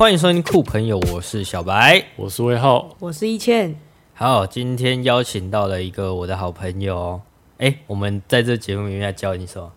[0.00, 3.78] 欢迎收听酷朋友，我是小白，我是魏浩，我是易倩。
[4.14, 7.20] 好，今天邀请到了一个我的好朋友，
[7.58, 9.70] 哎，我们在这节目里面要教你什么？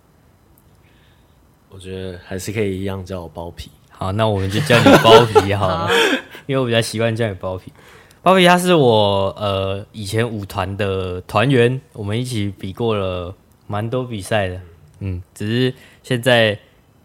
[1.68, 3.70] 我觉得还是可以一样叫我包皮。
[3.90, 5.94] 好，那我们就叫你包皮好了，好
[6.48, 7.74] 因为我比较习惯叫你包皮。
[8.22, 13.36] 包皮他是我呃以前舞团的团员，我们一起比过了
[13.68, 14.62] 蛮多比赛的，
[15.00, 16.58] 嗯，只是现在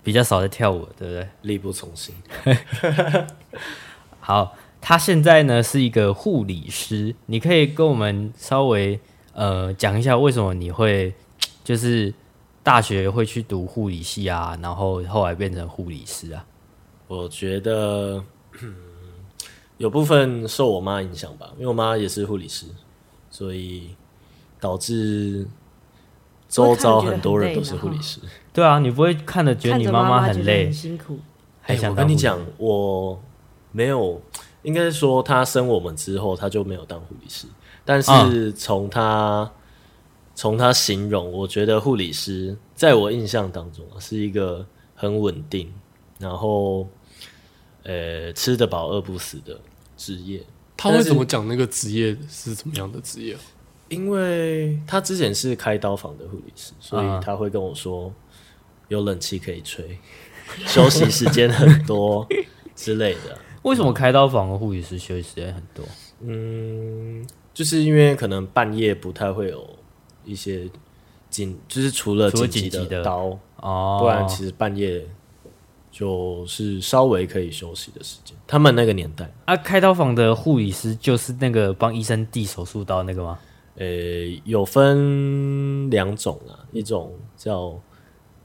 [0.08, 1.28] 比较少在跳舞，对不对？
[1.42, 2.14] 力不从心。
[4.20, 8.98] 好，他现在呢是一个护理师，你可以跟我们稍微
[9.34, 11.12] 呃讲一下为什么你会
[11.62, 12.14] 就是
[12.62, 16.42] 大学会去读护理系啊，然后后来变成护理师啊？
[17.06, 18.24] 我觉得。
[19.76, 22.64] 有部分受我妈影响吧，因为我妈也是护理师，
[23.30, 23.94] 所以
[24.58, 25.46] 导致
[26.48, 28.20] 周遭很多人都是护理师。
[28.52, 31.18] 对啊，你不会看着觉得你妈妈很累、很辛苦？
[31.62, 33.20] 哎、欸，我跟你讲，我
[33.70, 34.20] 没有，
[34.62, 37.46] 应该说她生我们之后，她就没有当护理师。
[37.84, 39.50] 但是从她
[40.34, 45.72] 从她形容，我觉得护理师在我印象当中是一个很稳定，
[46.18, 46.88] 然后。
[47.84, 49.58] 呃，吃得饱饿不死的
[49.96, 50.42] 职业。
[50.76, 53.34] 他为什么讲那个职业是怎么样的职业？
[53.88, 58.12] 因为他之前是开刀房的护理师，所以他会跟我说
[58.88, 59.98] 有冷气可以吹，
[60.66, 62.26] 休息时间很多
[62.74, 63.38] 之类的。
[63.62, 65.84] 为什么开刀房的护理师休息时间很多？
[66.20, 69.68] 嗯，就是因为可能半夜不太会有
[70.24, 70.68] 一些
[71.28, 75.06] 紧，就是除了紧急的刀哦，不然其实半夜。
[75.90, 78.36] 就是稍微可以休息的时间。
[78.46, 83.36] 他们那个年代啊，开刀房的护理师就是那个帮医生递手术刀那个吗？
[83.78, 87.80] 呃、欸，有分两种啊，一种叫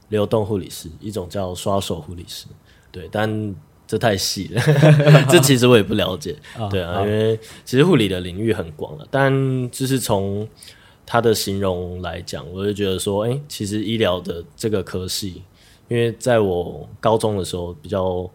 [0.08, 2.46] 流动护理师，一种叫刷手护理师。
[2.90, 3.54] 对，但
[3.86, 4.62] 这太细了，
[5.28, 6.36] 这其实我也不了解。
[6.70, 9.32] 对啊，因为其实护理的领域很广了，但
[9.70, 10.48] 就是从
[11.04, 15.42] 他的形容来讲，我就觉得说，哎、欸，其实医疗的这个科系。
[15.86, 18.28] 因为在我高中的时候，比较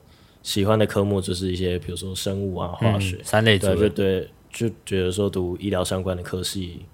[0.43, 6.85] 喜欢的科目就是一些，比如说生物啊、化学、嗯、三类，对对对，就觉得说读医疗相关的科系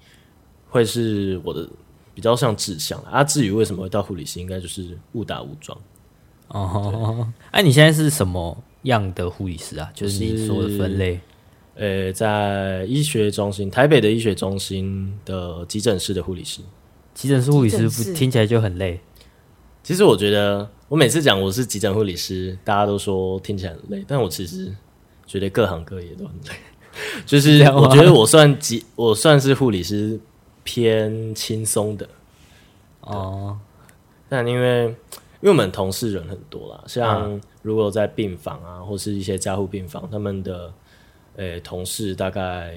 [0.75, 1.65] 会是我的
[2.13, 3.23] 比较像志向啊。
[3.23, 5.77] 至于为什么会到护理系，应该就是误打误撞。
[6.49, 9.89] 哦，哎，你现在是什么样的护理师啊？
[9.93, 11.19] 就是你说的分类？
[11.75, 16.61] 呃，在医学中心，台北的医学中心的急诊室的护理师。
[17.13, 18.99] 急诊室护理师不听起来就很累？
[19.81, 24.75] 其实我觉得，我每次讲我是急诊护理师，大家都说听起来很累，但我其实
[25.25, 26.51] 觉得各行各业都很累。
[27.25, 30.17] 就是我觉得我算急，我算是护理师
[30.65, 32.05] 偏轻松的
[32.99, 33.57] 哦。
[34.27, 40.73] 但因为因为我们同事人很多啦，像如果在病房啊，或是一些加护病房，他们的
[41.35, 42.73] 诶、欸、同事大概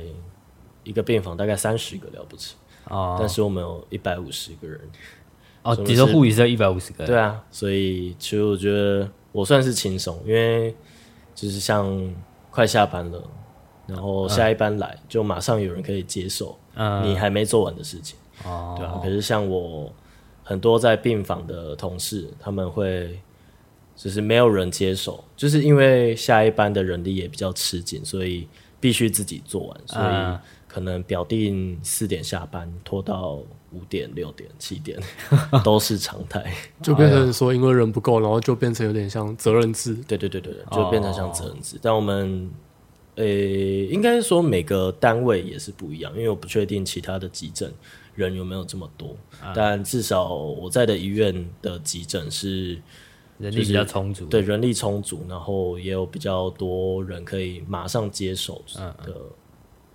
[0.85, 2.55] 一个病房大概三十个了不起
[2.85, 4.79] 哦，但是我们有一百五十个人。
[5.63, 7.07] 哦，你说护理是要一百五十个？
[7.07, 10.75] 对啊，所以其实我觉得我算是轻松，因为
[11.35, 12.15] 就是像
[12.51, 13.23] 快下班了，
[13.87, 16.59] 然后下一班来，就马上有人可以接手
[17.05, 18.17] 你还没做完的事情。
[18.45, 19.01] 哦，对啊。
[19.03, 19.93] 可是像我
[20.43, 23.19] 很多在病房的同事，他们会
[23.97, 28.49] 就是没有人接手，就是因为下一班的人力也比较吃紧，所以
[28.81, 33.41] 必须自己做完，所以可能表定四点下班，拖到。
[33.71, 34.99] 五点、六点、七点
[35.63, 36.51] 都是常态，
[36.83, 39.95] 就变成说因为人不够，然后就变成有点像责任制。
[40.09, 41.77] 对对对对，就变成像责任制。
[41.77, 42.51] 哦、但我们
[43.19, 47.73] 呃、欸，应该说每个单位也是不一样，因为我不确定其他的急诊
[48.15, 52.81] 人有没有这么多，啊、但至少我在的医院的急诊是
[53.39, 58.63] 人力比较充足，对，人力充足，然后也有比较多人可以马上接手
[59.05, 59.17] 的、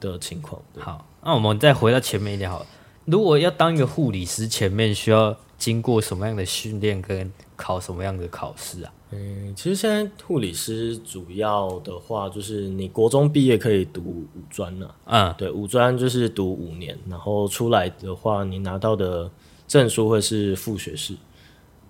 [0.01, 0.61] 的情况。
[0.77, 2.65] 好，那我们再回到前面一点好了。
[3.05, 8.93] 如果要当一个护理师，前面需要经过什么样的训练跟考什么样的考试啊？
[9.11, 14.95] 嗯，其实现在护理师主要的话，就是你国中毕业可以读五专了。
[15.05, 19.29] 嗯，对，五专就是读五年，然后出来的话，你拿到的
[19.67, 21.15] 证书会是副学士。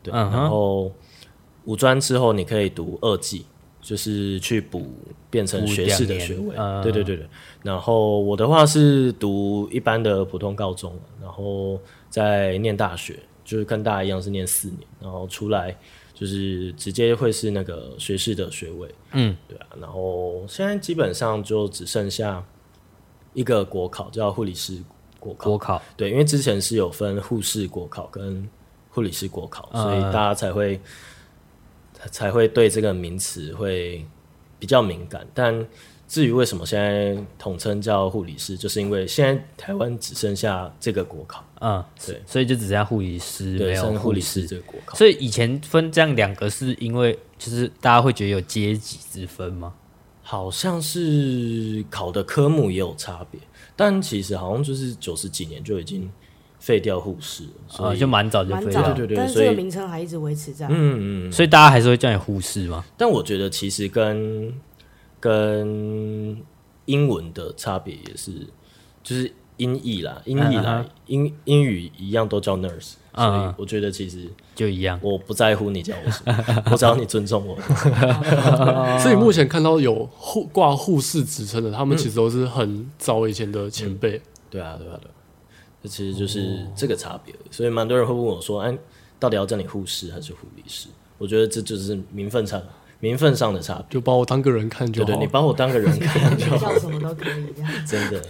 [0.02, 0.92] 对，嗯、然后
[1.66, 3.46] 五专之后你可以读二技。
[3.84, 4.94] 就是去补
[5.30, 7.28] 变成学士的学位，对对对对。
[7.64, 11.78] 然后我的话是读一般的普通高中，然后
[12.10, 15.76] 在念大学，就是跟大家一样是念四年，然后出来
[16.14, 18.90] 就是直接会是那个学士的学位。
[19.12, 19.68] 嗯，对啊。
[19.80, 22.44] 然后现在基本上就只剩下
[23.34, 24.78] 一个国考，叫护理师
[25.20, 25.50] 国考。
[25.50, 28.48] 国考对，因为之前是有分护士国考跟
[28.90, 30.80] 护理师国考，所以大家才会。
[32.12, 34.06] 才会对这个名词会
[34.60, 35.26] 比较敏感。
[35.34, 35.66] 但
[36.14, 44.46] 至于为什么现在统称叫护理师，就是因为现在台湾只剩下这个国考，嗯，对，所以就只剩下护理师，对，没有护理师。
[44.46, 44.96] 这个国考。
[44.96, 49.74] 所以以前分这样两个，是因为就是大家会觉得有阶级之分吗？
[50.22, 53.42] 好像是考的科目也有差别，
[53.76, 56.08] 但其实好像就是九十几年就已经
[56.60, 62.86] 废掉护士了，所以就蛮早就废掉，对对对，但是这个名称还一直维持在，嗯嗯，所以大家还是会叫你护士吗？
[62.96, 64.54] 但我觉得其实跟
[65.24, 66.38] 跟
[66.84, 68.46] 英文的差别也是，
[69.02, 77.58] 就是音译啦，音译啦，英英语一样都叫 nurse，所以我觉得其实就一样，我不在乎你叫我什么， 我只要你尊重我。
[79.00, 84.22] 所以目前看到有护挂护士职称的，他们其实都是很早以前的前辈。
[84.50, 85.10] 对啊，对啊，对。
[85.84, 88.78] 这其实就是这个差别，所以蛮多人会问我说：“哎，
[89.18, 92.62] 到底要叫你护士还是护理师？”我觉得这就是名分上
[93.04, 93.86] 名分上的差别。
[93.90, 95.08] 就把我当个人看就好。
[95.08, 97.54] 对对，你把我当个人看就好，叫什么都可以。
[97.86, 98.24] 真的。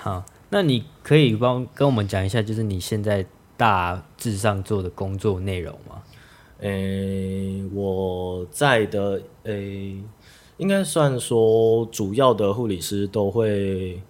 [0.00, 3.26] 好，那你可以帮跟我们讲一下，就是你现在
[3.58, 6.00] 大致上做的工作内容吗？
[6.60, 10.02] 诶，我在的诶，
[10.56, 14.00] 应该算说主要的护理师都会。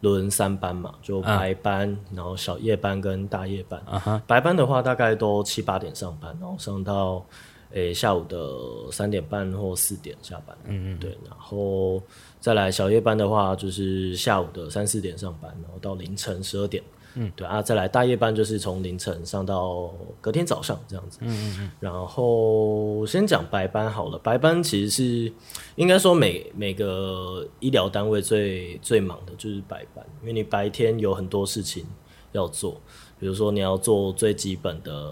[0.00, 3.82] 轮三班嘛，就白班，嗯、然后小夜班跟大夜班。
[3.90, 4.20] Uh huh.
[4.28, 7.26] 白班的话，大概都七八点上班，然后上到
[7.72, 10.56] 诶、欸、下午的三点半或四点下班。
[10.64, 12.02] 嗯嗯，对，然后
[12.40, 16.82] 再来小夜班的话，就是下午的三四点上班，然后到凌晨十二点。
[17.14, 21.18] 嗯，对啊，再来大夜班就是从凌晨上到隔天早上这样子。
[21.22, 21.70] 嗯嗯嗯。
[21.80, 25.32] 然后先讲白班好了，白班其实是
[25.76, 31.84] 应该说每每个医疗单位最最忙的就是白班，因为你白天有很多事情
[32.32, 32.78] 要做，
[33.18, 35.10] 比如说你要做最基本的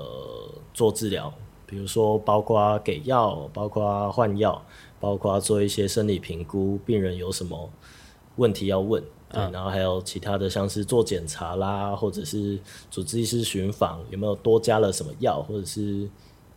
[0.75, 1.33] 做治疗，
[1.67, 4.65] 比如说包括给药，包括换药，
[5.01, 7.69] 包括做一些生理评估，病人有什么
[8.37, 9.03] 问题要问。
[9.29, 12.57] 对，然后还有其他的，像是做检查啦，或者是
[12.93, 16.09] 主治医师巡访，有没有多加了什么药，或者是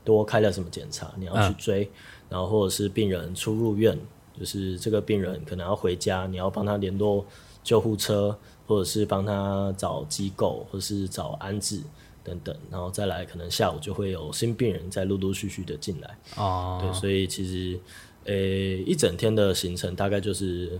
[0.03, 1.83] 多开了什么检查，你要去追。
[1.83, 1.89] 嗯、
[2.29, 3.99] 然后或者是病人出入院，
[4.39, 7.25] 就是这个病人可能要回家，你要帮他联络
[7.63, 11.81] 救护车，或者是帮他找机构，或者是找安置
[12.23, 12.55] 等等。
[12.71, 16.17] 然后再来，可能下午就会有新病人在陆陆续续的进来。
[16.37, 17.79] 哦，对，所以其实，
[18.25, 20.79] 呃，一整天的行程大概就是。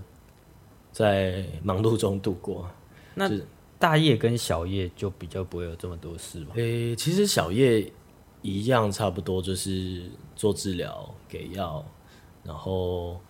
[0.92, 2.68] 在忙碌中度过。
[3.14, 3.30] 那
[3.78, 6.48] 大夜跟小夜就比较不会有这么多事吗？
[6.56, 7.90] 诶、欸，其实小夜
[8.42, 10.02] 一样，差不多就是
[10.36, 11.86] 做治疗、给药，
[12.44, 13.22] 然后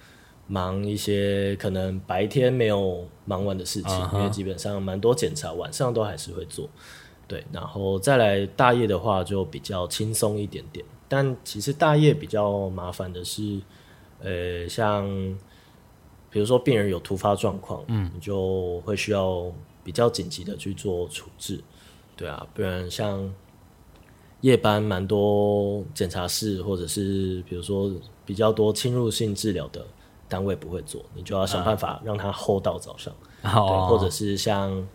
[0.47, 4.17] 忙一些可能白天没有忙完的事情，uh huh.
[4.17, 6.67] 因为基本上蛮多检查晚上都还是会做。
[7.29, 10.85] 对，然后再来大夜的话就比较轻松一点点。
[11.07, 13.61] 但其实大夜比较麻烦的是，
[14.19, 15.39] 呃、欸，像。
[16.31, 19.51] 比如说病人有突发状况，嗯，你就会需要
[19.83, 21.59] 比较紧急的去做处置，
[22.15, 23.27] 对啊，不然像
[24.41, 27.91] 夜班蛮多检查室或者是比如说
[28.27, 29.83] 比较多侵入性治疗的
[30.27, 33.11] 单位不会做，你就要想办法让他 hold 到早上，
[33.41, 34.87] 啊、对，或者是像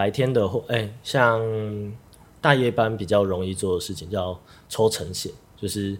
[0.00, 1.92] 白天的或哎、欸，像
[2.40, 5.98] 大夜班比较容易做的事情叫抽成血，就是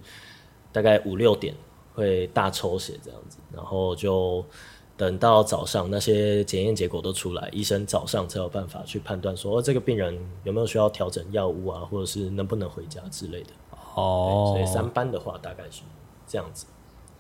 [0.73, 1.55] 大概五六点
[1.95, 4.43] 会大抽血这样子，然后就。
[5.01, 10.15] 等到早上那些检验结果都出来，医生早上才有办法去判断说，哦，这个病人
[10.45, 13.51] 有没有需要调整药物啊，或者是能不能回家之类的。
[13.95, 15.81] 哦，所以三班的话大概是
[16.27, 16.67] 这样子。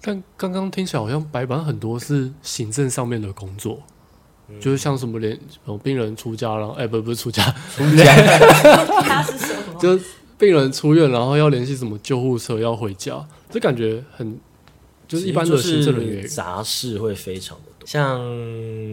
[0.02, 3.78] 但刚刚听起来好像白班很多是行政上面的工作，
[4.50, 5.38] 嗯、就是像什么连
[5.83, 8.04] 病人出家了，哎、欸，不不是出家，出家，
[9.02, 9.75] 他是什么？
[9.80, 10.04] 就是
[10.38, 14.38] 病人出院，然后要联系什么救护车要回家，这感觉很。
[15.09, 18.23] 就是一般的行政人员杂事会非常的多，像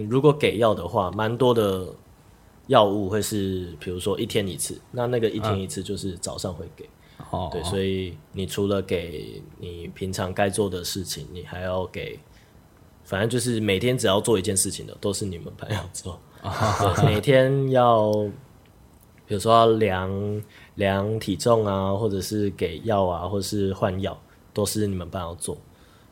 [0.10, 1.90] 如果给药的话，蛮多的
[2.66, 6.90] 药物会是，比如说一天一次，那那个一天一次就是早上会给，
[7.30, 12.18] 哦、对，所以你除了给你平常该做的事情，你还要给，
[13.08, 16.20] 反正就是每天只要做一件事情的，都是你们班要做，
[17.06, 18.12] 每天要，
[19.26, 20.44] 比如说要量
[20.76, 24.20] 量体重啊，或者是给药啊，或者是换药，
[24.54, 25.58] 都是你们班要做。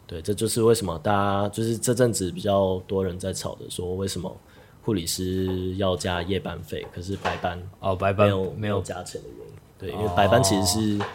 [0.08, 4.34] 对，这就是为什么大家就是这阵子比较多人在吵的，说为什么
[4.82, 9.54] 护理师要加夜班费，可是白班哦，白班没有没有加成的原因。
[9.78, 11.06] 对，因为白班其实是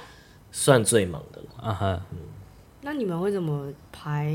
[0.52, 1.68] 算最忙的了。
[1.68, 2.18] 啊哈，嗯。
[2.82, 4.34] 那你们为什么排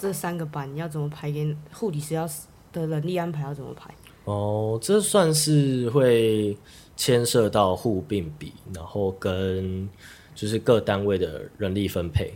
[0.00, 0.78] 这三个班你？
[0.78, 2.28] 要怎么排给护理师要
[2.72, 3.92] 的人力安排要怎么排？
[4.24, 6.56] 哦，这算是会
[6.96, 9.88] 牵涉到护病比，然后跟
[10.34, 12.32] 就是各单位的人力分配。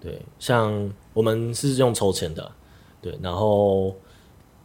[0.00, 2.50] 对，像我们是用抽钱的，
[3.00, 3.94] 对，然后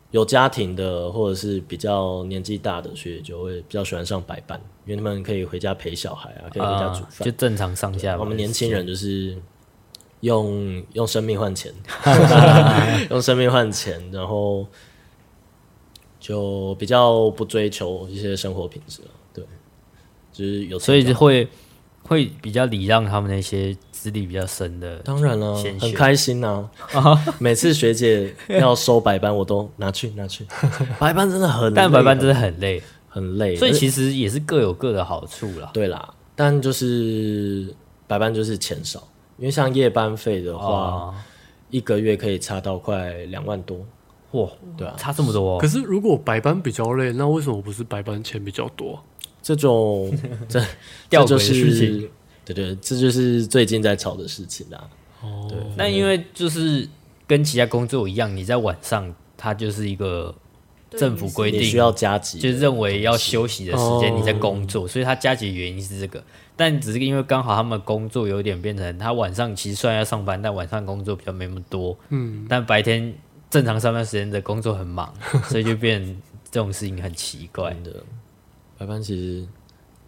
[0.10, 8.18] 有家庭的或者是比较年纪大的学姐就会比较喜欢上白班，因为他们可以回家陪小孩啊，可以回家煮饭，就正常上下。
[8.18, 9.38] 我们年轻人就是
[10.22, 11.74] 用用生命换钱，
[13.10, 14.66] 用生命换钱，然后
[16.20, 19.44] 就比较不追求一些生活品质了，对，
[20.32, 21.48] 就是有，所以会。
[22.04, 27.36] 会比较礼让他们那些资历比较深的，当然了，很开心呐、啊。
[27.38, 30.48] 每次学姐要收白班，我都拿去拿去。
[30.98, 33.58] 白班真的很累， 但白班真的很累，很累。
[33.58, 35.70] 所以其实也是各有各的好处啦。
[35.74, 37.76] 对啦，但就是
[38.08, 39.06] 白班就是钱少，
[39.38, 41.16] 因为像夜班费的话，哦、
[41.70, 43.86] 一个月可以差到快两万多。
[44.32, 45.58] 哇，对啊，差这么多、哦。
[45.60, 49.02] 可是如果白班比较累，那为什么不是白班钱比较多？
[49.42, 50.12] 这种
[50.50, 50.62] 这
[51.10, 52.10] 这就是
[52.44, 54.90] 对对，这就是最近在吵的事情啦。
[55.22, 56.88] 哦，对，那因为就是
[57.26, 60.34] 跟其他工作一样，你在晚上，它就是一个
[60.92, 66.24] 政府规定需要加急，就认为要休息的时间你在工作，所以他加急的原因是这个。
[66.56, 71.98] 但只是因为刚好他们工作有点变成，他晚上其实虽然要上班，但晚上工作比较没那么多。
[72.10, 73.14] 嗯，但白天
[73.50, 75.14] 正常上班时间的工作很忙，
[75.50, 76.02] 所以就变
[76.50, 78.04] 这种事情很奇怪 的。
[78.78, 79.48] 白班其实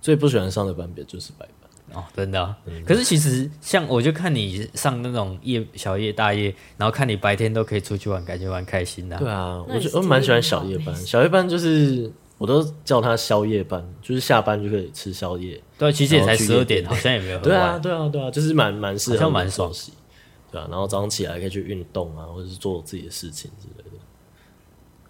[0.02, 1.59] 最不喜欢上的班别就是白班
[1.94, 2.58] 哦，真的、啊。
[2.66, 9.20] 嗯、可是其实像我就看你上那种夜小夜大夜，然后看你白天都可以出去玩，感觉蛮开心的、啊。
[9.20, 10.96] 对啊，我觉我蛮喜欢小夜班。
[10.96, 15.62] 小夜班就是我都叫他宵夜班，就是下班就可以吃宵夜。
[15.78, 17.40] 对，其实也才十二点，好像也没有。
[17.40, 19.72] 对啊，对啊，对啊，就是蛮蛮适合，好像蛮爽。
[20.52, 23.98] 对啊，然后早上起来可以去运动啊，或者是做自己的事情之类的。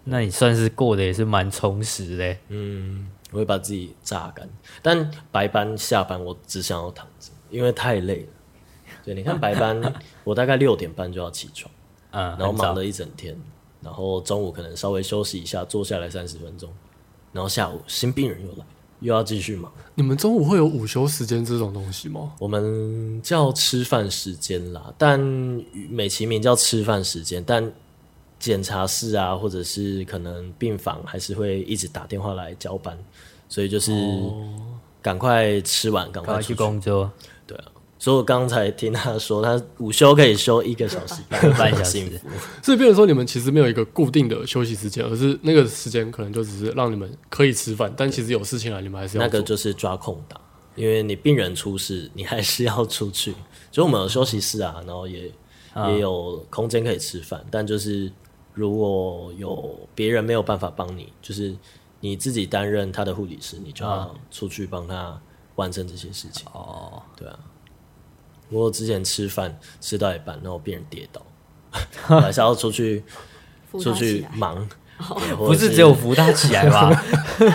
[0.04, 2.36] 那你算是过得也是蛮充实的。
[2.48, 3.08] 嗯。
[3.32, 4.48] 我会把自己榨干，
[4.82, 8.28] 但白班下班我只想要躺着，因为太累了。
[9.04, 9.80] 对，你看白班，
[10.24, 11.72] 我大概六点半就要起床，
[12.10, 13.36] 嗯，然后忙了一整天，
[13.80, 16.70] 然后中午可能稍微休息一下，坐下来三十分钟，
[17.32, 18.64] 然后下午新病人又来，
[19.00, 19.72] 又要继续忙。
[19.94, 22.32] 你们中午会有午休时间这种东西吗？
[22.38, 25.18] 我们叫吃饭时间啦，但
[25.88, 27.72] 美其名叫吃饭时间，但
[28.40, 32.98] 检查室啊，或者是可能病房，还是会一直打电话来交班。
[33.48, 33.92] 所以就是
[35.02, 37.10] 赶快吃完，赶、哦、快去工作。
[37.46, 37.64] 对啊，
[37.98, 42.20] 所以我刚才听他说，他午休可以休一个小时，半小时。
[42.62, 49.24] 所以，变成说你们其实没有一个固定的休息时间，而是那个时间可能就只是让你们可以吃饭，但其实有事情来，你们还是要。
[49.24, 50.40] 那个就是抓空档，
[50.76, 53.32] 因为你病人出事，你还是要出去。
[53.72, 55.30] 所以我们有休息室啊，然后也、
[55.74, 58.10] 嗯、也有空间可以吃饭，但就是
[58.60, 61.56] 如果有别人没有办法帮你，就是。
[62.02, 65.20] 你自己担任他的护理师，你就要出去帮他
[65.56, 66.46] 完成这些事情。
[66.50, 67.38] 哦，对啊。
[68.48, 71.20] 我之前吃饭吃到一半，然后病人跌倒，
[72.08, 73.04] 我还是要出去
[73.72, 74.66] 出去忙。
[75.36, 77.04] 不是只有扶他起来吧？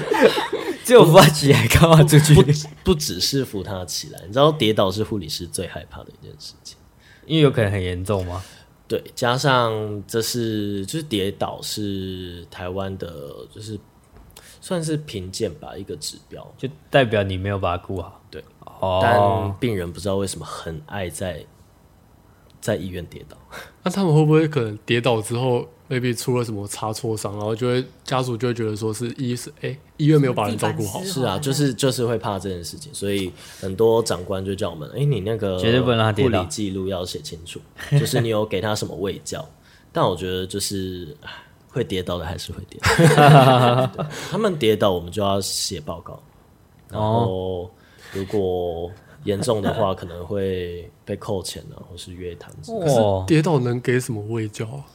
[0.85, 2.35] 只有扶他起来干嘛出去？
[2.35, 2.43] 不
[2.83, 6.77] 不只是扶他起来，你知道跌倒是护理师最害怕的一件事情，
[7.25, 8.43] 因为有可能很严重吗？
[8.87, 13.79] 对，加上这是就是跌倒是台湾的，就是。
[14.61, 18.19] 算是评鉴吧，一个指标，就代表你没有把它顾好。
[18.31, 21.45] 对，哦、但病人不知道为什么很爱在
[22.59, 23.37] 在医院跌倒。
[23.83, 31.03] 那他们会不会可能跌倒之后，maybe 出了什么差错伤，然后就会家属就会觉得说是医是哎、欸、医院没有把人照顾好？
[31.03, 37.59] 是啊，就是就是会怕这件事情，所以很多长官就叫我们，哎、欸，你那个绝对不能让他跌倒，护理记录要写清楚，
[37.99, 39.47] 就是你有给他什么喂教。
[39.91, 41.15] 但我觉得就是。
[41.75, 42.79] 会跌倒的还是会跌
[43.17, 46.17] 倒， 他们跌倒我们就要写报告，
[46.89, 47.69] 然后
[48.13, 48.89] 如果
[49.25, 52.49] 严重的话 可能会被扣钱啊，或是约谈。
[52.65, 52.95] 可是
[53.27, 54.85] 跌倒能给什么卫教啊？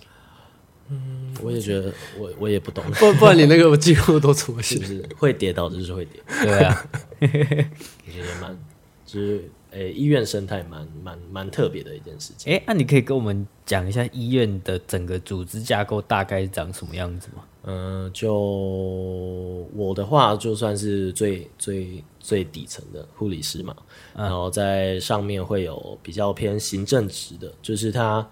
[0.90, 4.78] 嗯，我也觉得我我也不懂，不不然你那个几乎都怎么写？
[4.78, 6.86] 就是会跌倒就是会跌，对啊，
[7.20, 8.58] 我觉得蛮
[9.06, 9.50] 就是。
[9.72, 12.52] 诶、欸，医院生态蛮蛮蛮特别的一件事情。
[12.52, 17.44] 哎、欸，那你可以跟我们讲一下医院的整个组织架构大概长什么样子吗？
[17.62, 18.34] 嗯、呃，就
[19.72, 23.76] 我的话，就算是最最最底层的护理师嘛，
[24.14, 28.28] 嗯、然后在上面会有比较偏行政职的，就是他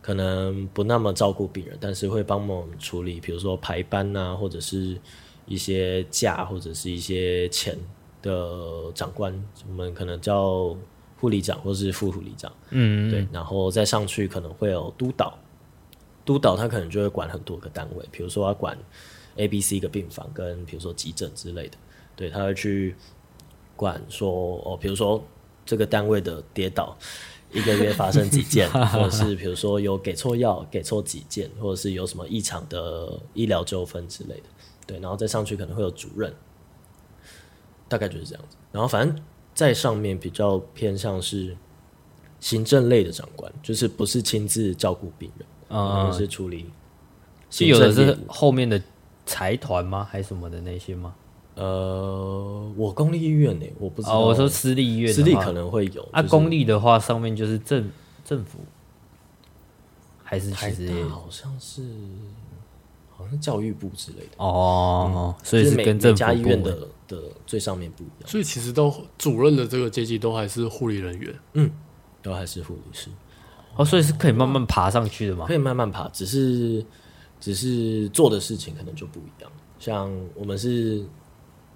[0.00, 4.98] 可能不那么照顾病人，但是会帮忙处理，比如说排班啊，或者是
[5.46, 7.78] 一些假，或者是一些钱。
[8.22, 9.32] 的长官，
[9.66, 10.76] 我们可能叫
[11.18, 15.38] 护理长或是副护理长，嗯，对，然后再上去可能会有督导，
[16.22, 18.76] 督导他可能就会管很多个单位，比如说他管
[19.36, 21.78] A、B、C 个病房跟比如说急诊之类的，
[22.14, 22.94] 对，他会去
[23.74, 25.24] 管说哦，比如说
[25.64, 26.94] 这个单位的跌倒
[27.52, 34.42] 一个月发生几件， 或者是比如说有给错药、给错几件，或者是有什么异常的医疗纠纷之类的，
[34.86, 36.32] 对，然后再上去可能会有主任，
[37.88, 38.56] 大概就是这样子。
[38.72, 39.22] 然后反正
[39.54, 41.56] 在上面比较偏向是
[42.38, 46.70] 行政类的长官，就是不是亲自照顾病人，而、嗯、是处理。
[47.50, 48.80] 是有的是后面的
[49.26, 50.06] 财团吗？
[50.08, 51.14] 还是什么的那些吗？
[51.60, 54.18] 呃，我公立医院呢，我不知道。
[54.18, 56.02] 哦，我说私立医院，私立可能会有。
[56.10, 57.86] 啊，公立的话，上面就是政
[58.24, 58.60] 政府，
[60.24, 61.82] 还是其实好像是，
[63.14, 64.36] 好像教育部之类的。
[64.38, 68.26] 哦，所以是跟政府家医院的的最上面不一样。
[68.26, 71.70] 所以其实都主任的这个阶级都还是护理人员，嗯，
[72.22, 73.10] 都还是护理师。
[73.76, 75.44] 哦，所以是可以慢慢爬上去的吗？
[75.46, 76.82] 可以慢慢爬，只是
[77.38, 79.52] 只是做的事情可能就不一样。
[79.78, 81.04] 像我们是。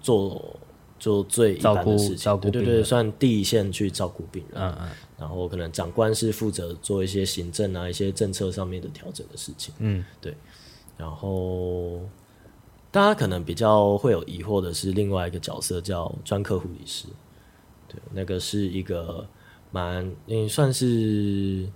[0.05, 0.57] 做
[0.99, 4.61] 做最一般的事情，对对对，算第一线去照顾病人。
[4.61, 4.89] 嗯嗯。
[5.19, 9.73] 然后可能长官是负责做一些行政啊、一些政策上面的调整的事情。
[9.79, 10.37] 嗯，对。
[10.99, 12.01] 然后
[12.91, 17.07] 大家可能比较会有疑惑的是，另外一个角色叫专科护理师。
[17.89, 19.27] 对，那个是一个
[19.71, 21.67] 蛮，嗯，算是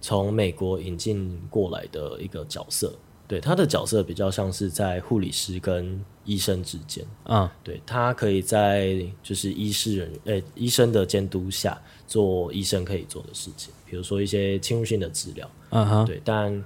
[0.00, 2.92] 从美国引进过来的一个角色。
[3.26, 16.64] 对，他的角色比较像是在护理师跟医生之间，嗯，对，他可以在就是医师人诶、欸、医生的监督下做医生可以做的事情，比如说一些侵入性的治疗，嗯哼，对，但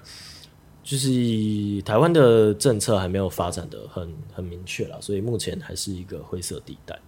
[0.82, 1.08] 就是
[1.82, 6.98] 台湾的政策还没有发展的很很明确啦，所以目前还是一个灰色地带。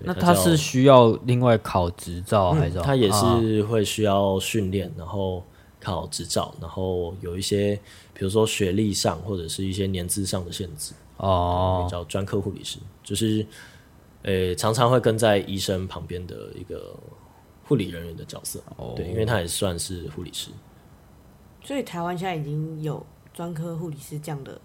[0.00, 2.82] 那他是需要另外考执照还是、嗯？
[2.82, 5.44] 他也是会需要训练，然后
[5.80, 7.78] 考执照，然后有一些。
[8.14, 13.44] 比如说学历上或者是一些年资上的限制哦，叫专科护理师，就是
[14.22, 16.96] 呃、欸、常常会跟在医生旁边的一个
[17.64, 20.50] 护理人员的角色哦，对，因为他也算是护理师。
[21.62, 24.60] 所以台湾现在已经有专科护理师这样的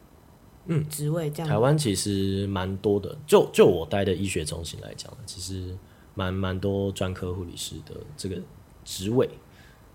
[0.68, 3.18] 嗯职位，这样、嗯、台湾其实蛮多的。
[3.26, 5.76] 就就我待的医学中心来讲，其实
[6.14, 8.40] 蛮蛮多专科护理师的这个
[8.86, 9.28] 职位。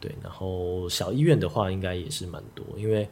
[0.00, 3.08] 对，然后小医院的话，应该也是蛮多，因为。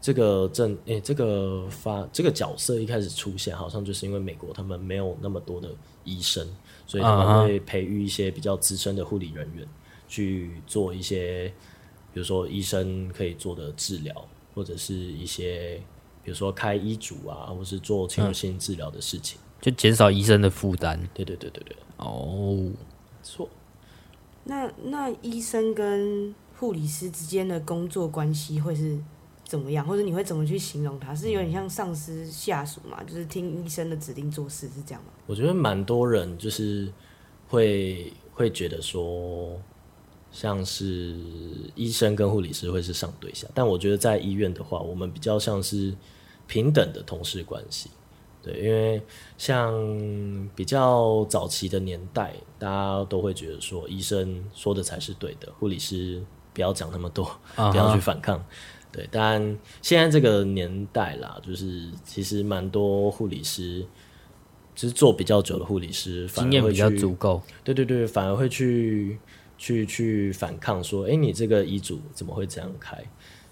[0.00, 5.68] 这个正诶、欸，这个发这个角色一开始出现，好像就是因为美国他们没有那么多的
[6.04, 6.48] 医生，
[6.86, 9.68] 所以他们会培育一些比较资深的护理人员
[10.08, 11.52] 去做一些，
[12.14, 15.78] 比如说医生可以做的治疗，或者是一些
[16.24, 20.98] 比如说开医嘱啊，或是做侵入性治疗的事情，就减少医生的负担。
[21.12, 22.70] 对对对对对，哦，
[23.22, 23.46] 错。
[24.44, 28.98] 那那医生跟护理师之间的工作关系会是？
[29.50, 31.12] 怎么样，或者你会怎么去形容他？
[31.12, 33.02] 是有点像上司下属嘛？
[33.02, 35.10] 就是听医生的指令做事，是这样吗？
[35.26, 36.88] 我觉得蛮多人就是
[37.48, 39.60] 会会觉得说，
[40.30, 41.16] 像是
[41.74, 45.92] 医生跟护理师会是上对下，但我觉得在医院的话，我们比较像是
[46.46, 47.90] 平等的同事关系。
[48.44, 49.02] 对，因为
[49.36, 49.74] 像
[50.54, 56.22] 比较早期的年代，大家都会觉得说，医生说的才是对的，护理师
[56.54, 57.72] 不要讲那么多，uh-huh.
[57.72, 58.40] 不要去反抗。
[58.92, 59.40] 对，但
[59.80, 63.86] 现在这个年代啦，就是其实蛮多护理师，
[64.74, 67.40] 就是做比较久的护理师，反而会经验比较足够。
[67.62, 69.16] 对对对，反而会去
[69.56, 72.98] 去去反抗，说：“哎，你这个医嘱怎么会这样开？”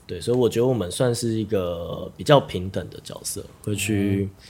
[0.08, 4.44] 对，所以我觉得我们算是一个比较平等的角色，会去，嗯、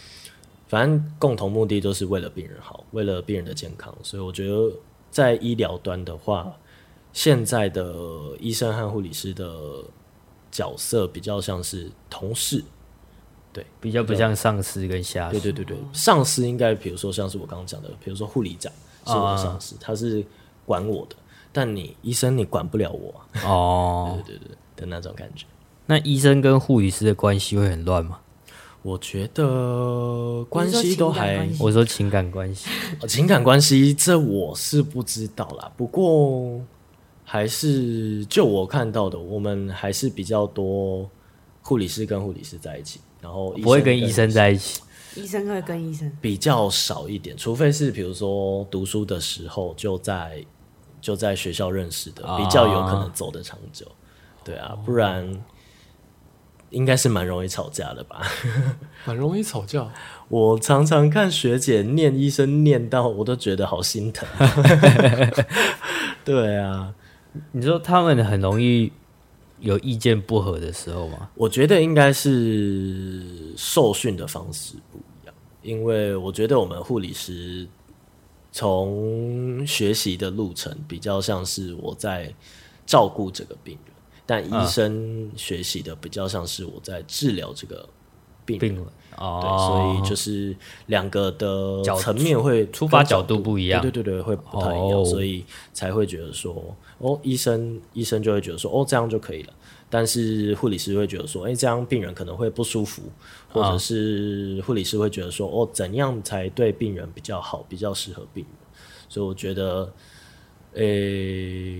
[0.69, 3.95] 反正共同目的都是为了病人好，为了病人的健康。
[4.03, 4.73] 所以我觉得
[5.11, 6.57] 在医疗端的话，
[7.13, 7.93] 现在的
[8.41, 9.85] 医生和护理师的。
[10.51, 12.65] 角色比较像是同事，
[13.53, 15.33] 对，比较不像上司跟下属。
[15.33, 18.73] 对对对对，上司应该比如说像是我刚刚讲的，比如说护理长
[19.05, 20.25] 是我的上司，他是
[20.65, 21.17] 管我的，
[21.53, 24.19] 但你医生你管不了我哦。
[24.25, 25.45] 对对对的那种感觉。
[25.87, 28.21] 那医生跟护理师的关系会很乱吗？
[28.83, 32.69] 我觉得关系都还，我说情感关系，
[33.09, 35.71] 情感关系这我是不知道啦。
[35.77, 36.61] 不过。
[37.31, 41.07] 还是就我看到的，我们还是比较多
[41.61, 44.81] 护理师跟护理师在一起，然后不会跟医生在一起。
[45.15, 50.43] 医生会跟医生比较少一点，除非是比如说读书的时候就在
[51.03, 53.85] 就在学校认识的，比较有可能走得长久。
[54.43, 55.31] 对啊，不然
[56.71, 58.23] 应该是蛮容易吵架的吧？
[59.05, 59.87] 蛮容易吵架。
[60.31, 64.27] 我常常看学姐念医生念到，我都觉得好心疼。
[66.25, 66.95] 对啊。
[67.53, 68.93] 你说他们很容易
[69.61, 71.31] 有意见不合的时候吗？
[71.35, 77.67] 我觉得应该是受训的方式不一样，因为我觉得我们护理师
[78.53, 82.33] 从学习的路程比较像是我在
[82.87, 87.89] 照顾这个病人，但医生学习的比较像是我在治疗这个
[88.45, 88.69] 病人。
[88.69, 88.87] 病人
[89.19, 90.55] 哦，对，所以就是
[90.87, 99.53] 两个的层面会出发角度不一样，对对对，会不太一样，哦、所以才会觉得说，哦，医生医生就会觉得说，哦，这样就可以了。
[99.91, 103.03] 但是护理师会觉得说，哎、欸，这样病人可能会不舒服，
[103.51, 108.53] 或者是护理师会觉得说，哦，怎样才对病人比较好，比较适合病人。
[109.09, 109.91] 所以我觉得，
[110.75, 110.85] 诶、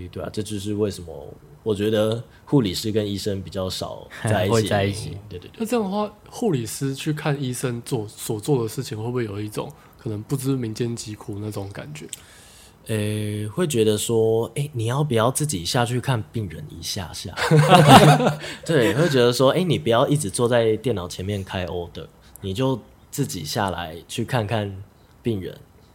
[0.05, 1.13] 欸，对啊，这就是为什么。
[1.69, 5.11] 我觉得护理师跟医生比较少 在一起，在一起。
[5.29, 5.51] 对对对。
[5.59, 12.07] 那这样的话，护理师去看医生做所做的事情，会不会有一种可能不知民间疾苦那种感觉？
[12.87, 17.35] 诶、欸，会觉得说，诶、欸，你要不要自己下去看病人一下下？
[18.65, 22.07] 对，会觉得说，诶、欸，你不要一直坐在电脑前面开 order，
[22.41, 24.75] 你就自己下来去看看
[25.23, 25.55] 病人。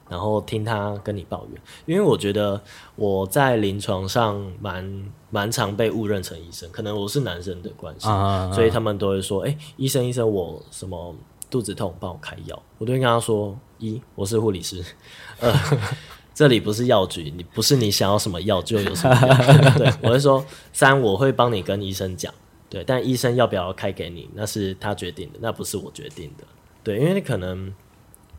[0.09, 2.61] 然后听他跟你抱怨，因为我觉得
[2.95, 11.15] 我在临床上蛮蛮常被误认成医生，可能我是男生的关系，啊、所以他们都会说：“哎、欸，医生医生，我什么
[11.49, 14.83] 肚子痛，帮我开药。”我都会跟他说：“一，我是护理师，
[15.39, 15.51] 呃，
[16.35, 19.77] 这里不是药局，你不是你想要什么药就有什么药。
[19.77, 22.31] 对， 我会说三，我会帮你跟医生讲，
[22.69, 26.43] 对，但医生要不要开给你，那是他决定的，那不是我决定的，
[26.83, 27.73] 对，因为你可能。”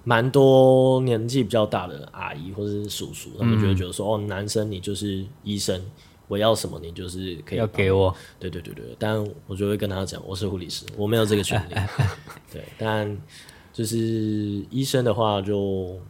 [0.06, 5.82] 蛮多年纪比较大的阿姨或者是叔叔，他们就会觉得说：“嗯、哦，男生你就是医生，
[6.28, 11.74] 我要什么你就是可以要给我。”对对对对，但我就会跟他讲：“我是护理师，我没有这个权利。
[12.52, 13.16] ”对，但
[13.72, 13.96] 就是
[14.70, 16.00] 医生的话就，就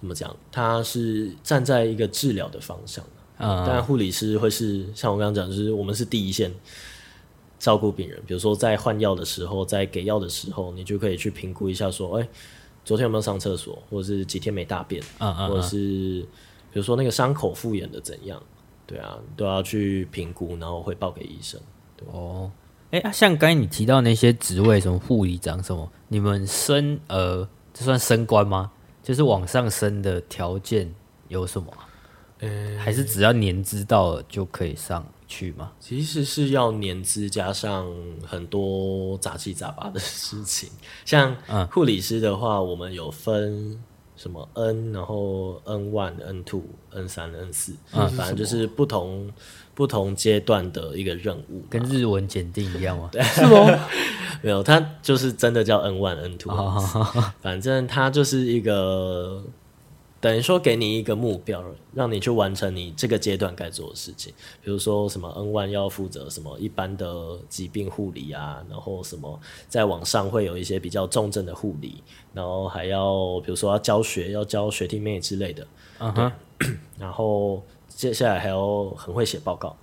[0.00, 0.36] 怎么讲？
[0.52, 3.02] 他是站在一个治疗的方向，
[3.38, 6.52] 嗯，但护理师会是像我刚刚讲，就是我们是第一线
[7.58, 12.28] 照顾病人，比如说在换药的时候，在给药的时候，你就可以去评估一下，说：“哎、欸。”
[12.86, 16.24] 昨天有没有上厕所，或者是几天没大便，或者是
[16.72, 18.40] 比如说那个伤口复原的怎样？
[18.86, 21.60] 对啊，都要去评估，然后汇报给医生。
[21.96, 22.48] 对哦，
[22.92, 28.70] 哎、欸，像刚才你提到那些职位，什么护理长什么，你们升呃，这算升官吗？
[29.02, 30.94] 就是往上升的条件
[31.26, 31.72] 有什么？
[32.40, 35.04] 欸、还是只要年资到了就可以上？
[35.28, 35.72] 去吗？
[35.80, 37.86] 其实是要年资加上
[38.26, 40.68] 很多杂七杂八的事情，
[41.04, 41.36] 像
[41.70, 43.78] 护理师的话，我们有分
[44.16, 46.62] 什么 N，然后 N one、N two、
[46.92, 49.30] N 三、N 四，嗯，反正就是不同
[49.74, 53.08] 不同阶段的一个任务，跟日文检定一样吗？
[53.12, 53.88] 对， 是吗？
[54.42, 56.52] 没有，它就是真的叫 N one、N two，
[57.40, 59.44] 反正它就是一个。
[60.18, 64.32] 等于说，给你一个目标，让你去完成你这个阶段该做的事情。
[64.62, 72.02] 比如说，什么 N1 要负责什么一般的疾病护理啊，然后什么在网上会有一些比较重症的护理，
[72.32, 75.66] 然后还要比如说要教学，要教学弟妹之类的。
[75.98, 76.32] 嗯哼。
[76.98, 79.76] 然后接下来还要很会写报告。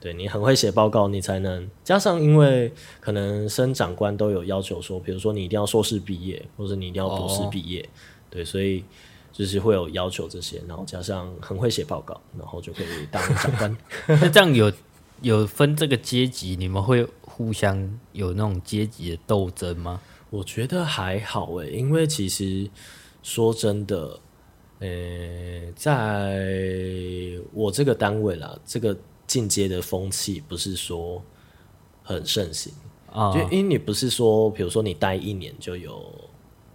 [0.00, 7.80] 对，你很会写报告，你才能加上，因为可能升长官都有要求说，比如说你一定要硕士毕业，或者你一定要博士毕业。
[7.82, 7.88] 哦、
[8.30, 8.84] 对，所以。
[9.30, 13.76] 就是会有要求这些，然后加上很会写报告，然后就可以当长官。
[14.20, 14.72] 那这样有
[15.20, 20.00] 有分这个阶级，你们会互相有那种阶级的斗争吗？
[20.30, 22.68] 我觉得还好诶，因为其实
[23.22, 24.18] 说真的，
[24.80, 26.42] 呃，在
[27.52, 31.22] 我这个单位啦，这个进阶的风气不是说
[32.02, 32.72] 很盛行
[33.12, 36.12] 啊，就因为你不是说，比如说你待一年就有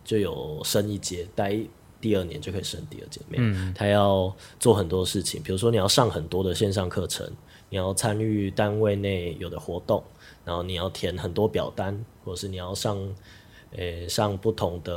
[0.05, 1.59] 就有升一阶，待。
[2.03, 7.25] 第二年就可以升第二阶，嗯，他要做很多事情，比如说你要上很多的线上课程，
[7.69, 10.03] 你要参与单位内有的活动，
[10.43, 12.97] 然后你要填很多表单，或者是你要上，
[13.77, 14.93] 诶、欸、上不同的，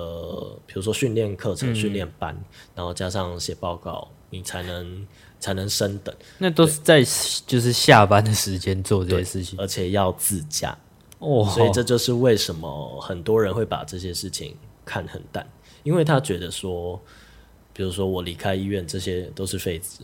[0.66, 5.06] 比如说训练课程、训练、嗯、班，然后加上写报告，你才能
[5.38, 6.12] 才能升等。
[6.38, 7.04] 那都是在
[7.46, 10.76] 就是下班的时间做这些事情，而且要自驾。
[11.20, 15.46] 哦，所以这就是为什么很多人会把这些事情看很淡。
[15.86, 17.00] 因为他觉得说，
[17.72, 20.02] 比如说我离开医院，这些都是废纸。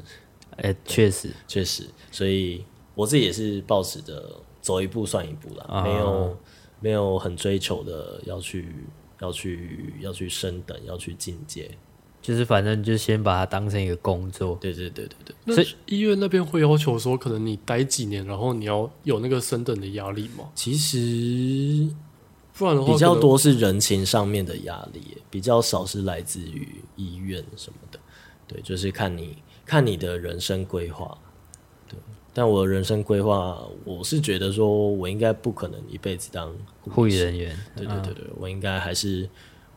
[0.59, 2.65] 哎、欸，确实，确实，所以
[2.95, 6.39] 我自己也是抱持着走一步算一步啦，啊、没有
[6.79, 8.73] 没有很追求的要去
[9.21, 11.69] 要去要去升等，要去进阶，
[12.21, 14.57] 就是反正就先把它当成一个工作。
[14.61, 15.35] 对对对对对。
[15.45, 15.55] 那
[15.87, 20.49] 医院那边会要求说，可能你待几年，然后你要有那个升等的压力吗？
[20.55, 21.89] 其实。
[22.55, 27.99] 不然的话，比较多是人情上面的压力，比较少是来自于医院什么的。
[28.47, 31.17] 对，就是看你看你的人生规划。
[31.89, 31.99] 对，
[32.35, 36.55] 但我的人生规划，我是觉得说我应该不可能一辈子当
[36.91, 37.59] 护理人员。
[37.75, 39.29] 对对对对，我应该还是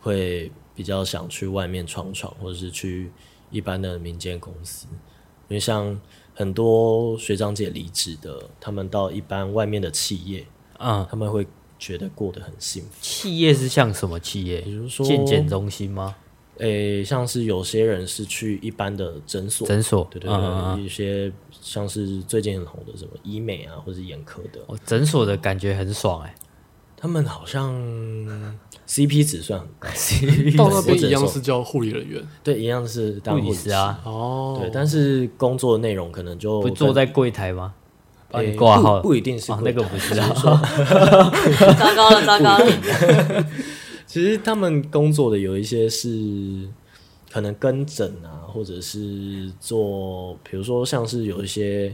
[0.02, 3.10] 会比较想去外面闯闯，或者是去
[3.50, 4.88] 一般的民间公司。
[5.48, 5.98] 因为像
[6.34, 10.46] 很多学长姐离职的，他们到一般外面的企业，
[10.80, 12.90] 嗯，他们会觉得过得很幸福。
[13.02, 14.62] 企业是像什么企业？
[14.62, 16.16] 比如说健检中心吗？
[16.58, 26.36] 诶、欸，像是有些人是去一般的诊所，诊所，对对对，嗯、一些像是最近很红的什么医美啊，或者眼科的，哦，诊所的感觉很爽哎、欸。
[26.98, 27.76] 他们好像
[28.88, 29.90] CP 值算很高，
[30.58, 34.02] 到那边一样是叫护理人员，对，一样是当护士啊。
[34.06, 37.76] 哦，对，但是工作内容可能就不坐在柜台吗？
[38.56, 40.30] 挂号、欸不，不一定是、哦、那个不是啊。
[41.78, 43.46] 糟糕了，糟糕了。
[44.08, 46.68] 其实他们工作的有一些是
[47.32, 51.94] 可能跟诊啊，或者是做，比如说像是有一些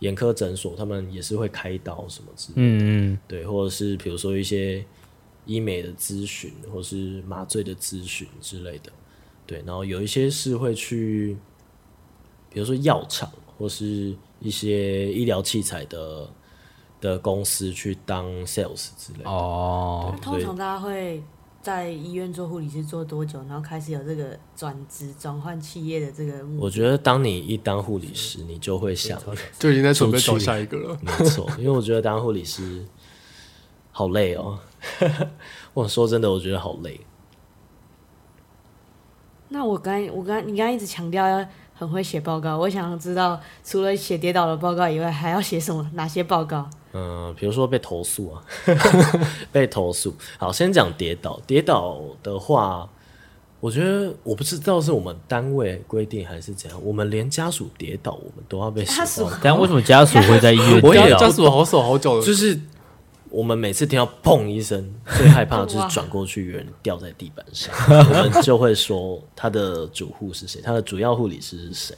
[0.00, 4.84] 眼科诊所，他们也是会开刀什么之类的，嗯嗯，对，或者是比如说一些
[5.46, 8.90] 医美的咨询，或是麻醉的咨询之类的，
[9.46, 11.36] 对，然后有一些是会去，
[12.50, 16.28] 比如说药厂或是一些医疗器材的
[17.00, 19.30] 的公司去当 sales 之类的。
[19.30, 21.22] 哦，通常大家会。
[21.62, 23.38] 在医院做护理师做多久？
[23.48, 26.64] 然后开始有这个转职转换企业的这个目标。
[26.64, 29.16] 我觉得，当你一当护理师，你就会想，
[29.60, 30.98] 就已经在准备找下一个了。
[31.00, 32.84] 没错，因为我觉得当护理师
[33.92, 34.58] 好累哦。
[35.72, 37.00] 我说真的，我觉得好累。
[39.50, 41.48] 那我刚我刚你刚刚一直强调要
[41.82, 45.90] 很会写报告，我想知道除了写跌倒的报告以外，还要写什么？
[45.94, 46.68] 哪些报告？
[46.92, 48.42] 嗯，比如说被投诉啊，
[49.50, 50.14] 被投诉。
[50.38, 51.40] 好，先讲跌倒。
[51.46, 52.88] 跌倒的话，
[53.60, 59.28] 我觉得我不知道是我们单位规定还是怎样，我们连家属跌倒，我们都要被家属。
[59.42, 61.18] 但为什么家属会在医院 跌倒？
[61.18, 62.60] 家属好手好脚的，就是
[63.32, 71.96] 我们每次听到砰一声， 最害怕的就是转过去有人掉在地板上， 我们就会说他的主护是谁，他的主要护理师是谁。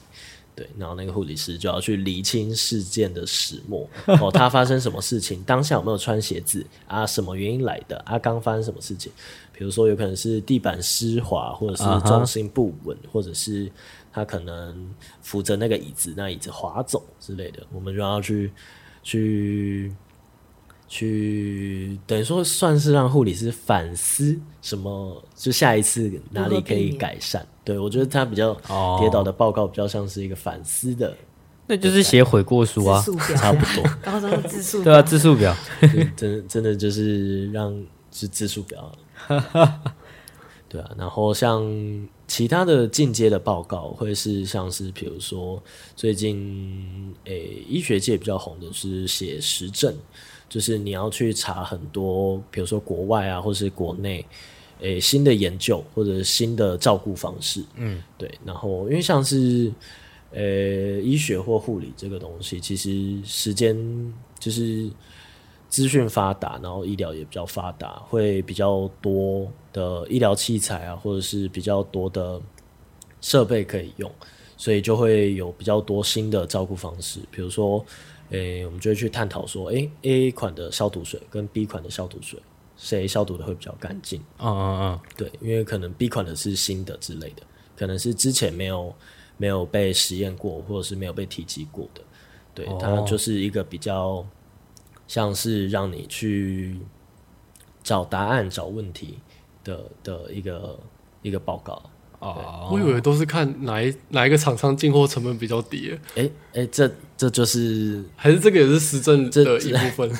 [0.55, 3.85] 对，然后那个护理师就要去厘清事件的始末
[4.21, 7.05] 哦，他发生什么事情，当下有没有穿鞋子啊？
[7.05, 8.17] 什么原因来的啊？
[8.17, 9.11] 刚发生什么事情？
[9.51, 13.11] 比如说有可能是地板湿滑，或者是重心不稳，uh -huh.
[13.11, 13.69] 或者是
[14.13, 14.89] 他可能
[15.21, 18.49] 扶着那个椅子，那椅子滑走之类的，我们就要去
[19.03, 19.93] 去。
[20.87, 27.45] 去等于说算是让护理师反思什么，就下一次哪里可以改善。
[27.63, 28.53] 对，我觉得他比较
[28.99, 31.17] 跌倒的报告比较像是一个反思的，
[31.65, 33.03] 那就是写悔过书啊，
[33.35, 33.89] 差不多。
[34.03, 35.55] 高中的自述对啊，字数表，
[36.15, 38.91] 真真的就是让是自述表。
[40.69, 41.63] 对啊，然后像
[42.27, 45.61] 其他的进阶的报告，会是像是比如说
[45.95, 49.95] 最近诶、欸、医学界比较红的是写实证。
[50.47, 54.25] 就是你要去查很多，比如说国外啊，或是国内，
[54.79, 58.31] 诶、欸、新的研究或者新的照顾方式，嗯，对。
[58.45, 59.71] 然后因为像是，
[60.31, 63.75] 诶、欸、医学或护理这个东西，其实时间
[64.39, 64.89] 就是
[65.67, 72.39] 资讯发达，然后医疗也比较发达，会比较多的医疗器材啊，或者是比较多的
[73.19, 74.09] 设备可以用，
[74.55, 77.83] 所以就会有比较多新的照顾方式，比如说。
[78.29, 82.39] 诶、欸，我们就会去探讨说，诶、欸、A 款的消毒水跟 B 款的消毒水，
[82.75, 84.19] 谁消毒的会比较干净？
[84.37, 87.43] 啊啊啊，对，因为可能 B 款的是新的之类的，
[87.77, 88.93] 可能是之前没有
[89.37, 92.01] 没有被实验过，或者是没有被提及过的，
[92.53, 94.25] 对，它就是一个比较
[95.07, 96.79] 像是让你去
[97.83, 99.19] 找答案、找问题
[99.63, 100.79] 的的一个
[101.21, 101.81] 一个报告。
[102.19, 105.91] 哦，我以为都是看哪一哪一个厂商进货成本比较低。
[106.15, 110.11] 哎、欸、哎、欸，这这就是还是这个也是实证的一部分。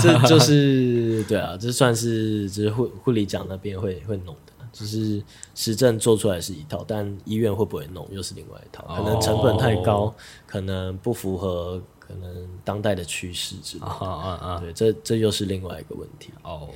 [0.00, 5.22] 这， 这就是对啊，这算是就是护护理长那边会会弄的，就是
[5.54, 10.14] 实证做出来是一套，但医院会不会弄又是另外一套，可能成本太高，哦、
[10.46, 13.86] 可能不符合可能当代的趋势之类的。
[13.86, 14.58] 啊、哦、啊啊！
[14.60, 16.30] 对，这这又是另外一个问题。
[16.42, 16.68] 哦，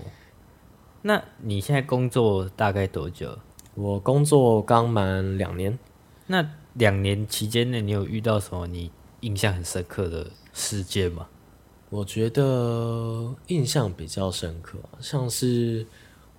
[1.02, 3.36] 那你现在工作大概多久？
[3.78, 5.78] 我工作刚满两年，
[6.26, 11.28] 那两年期间内，你有遇到什么你印象很深刻的事件吗？
[11.88, 15.86] 我觉得印象比较深刻，像是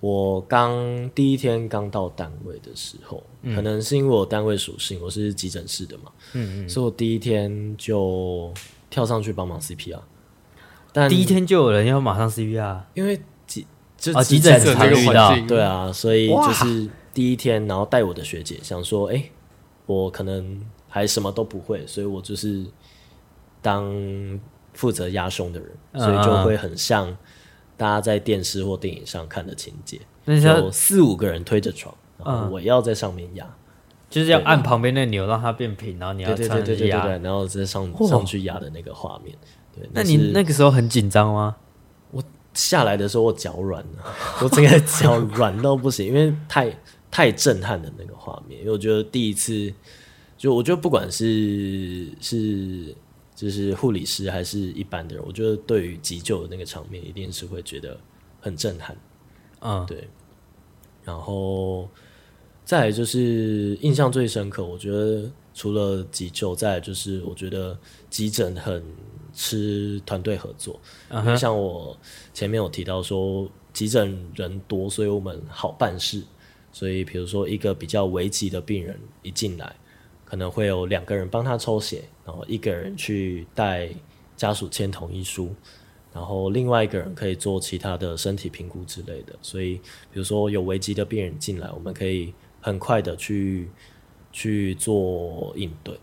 [0.00, 8.52] 我刚第一天刚到单位的时候，嗯，可能是因为我单位属性，我是急诊室的嘛，嗯嗯，所以我第一天就
[8.90, 10.00] 跳上去帮忙 CPR，
[10.92, 16.90] 但第一天就有人要马上 CPR，因为急就急诊这个环境，对啊，所以就是。
[17.12, 19.32] 第一天，然后带我的学姐想说：“哎、欸，
[19.86, 22.64] 我可能还什么都不会，所以我就是
[23.60, 23.90] 当
[24.74, 27.16] 负责压胸的人，所以就会很像
[27.76, 33.46] 大家在电视或电影上看的情节，有四五个人推着床，然后我要在上面压。
[34.08, 39.32] 就是要按旁边那个钮让它变平，然后你要对对对对对，然后再上上去压的那个画面。
[39.72, 41.54] 对，那你那个时候很紧张吗？
[42.10, 42.20] 我
[42.52, 44.04] 下来的时候我脚软了，
[44.42, 46.76] 我整个脚软到不行，因为太
[47.10, 48.60] 太震撼的那个画面。
[48.60, 49.72] 因为我觉得第一次，
[50.38, 52.94] 就我觉得不管是是
[53.34, 57.98] 就是护理师还是一般的人，我觉得对于急救的那个场面，一定是会觉得
[58.40, 58.96] 很震撼。
[59.60, 60.08] 嗯，对。
[61.02, 61.88] 然后
[62.64, 67.76] 再来就是印象最深刻，我觉得除了急救，再来就是我觉得
[68.10, 68.84] 急诊很
[69.32, 70.78] 吃团队合作。
[71.10, 71.20] Uh.
[71.20, 71.96] 因为像我
[72.34, 76.22] 前面有提到说，急诊人多，所以我们好办事。
[76.72, 79.74] 所以比如说一个比较危急的病人一进来，
[80.24, 83.88] 可能会有两个人帮他抽血，然后一个人去带
[84.36, 85.54] 家属签同意书。
[86.12, 89.76] 然后另外一个人可以做其他的身体评估之类的，所以
[90.10, 93.68] 比如说有危机的病人进来，我们可以很快的去
[94.32, 95.96] 去做应对，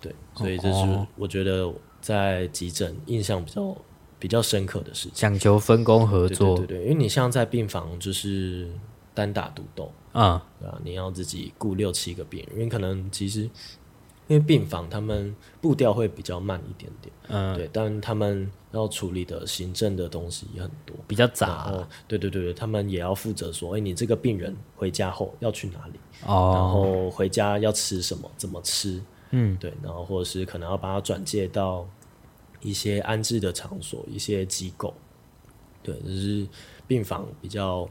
[0.00, 3.76] 对，所以这是我觉得在急诊印象比较
[4.18, 5.12] 比较深刻的事情。
[5.14, 8.68] 讲求分工合作，对对对，因为你像在病房就是
[9.16, 10.78] 单打独斗啊，对吧？
[10.84, 13.50] 你要自己雇六七个病人，因为可能其实。
[14.28, 21.88] 因为病房他们步调会比较慢一点点，嗯，对，但他们要处理的行政的东西也很多，比较杂啊。
[22.08, 26.00] 对对对对，他们也要负责说，哎，你这个病人回家后要去哪里？
[26.26, 28.28] 哦，然后回家要吃什么？
[28.36, 29.00] 怎么吃？
[29.30, 31.88] 嗯，对，然后或者是可能要把他转介到
[32.60, 34.92] 一些安置的场所、一些机构，
[35.84, 36.44] 对，就是
[36.88, 37.88] 病房比较。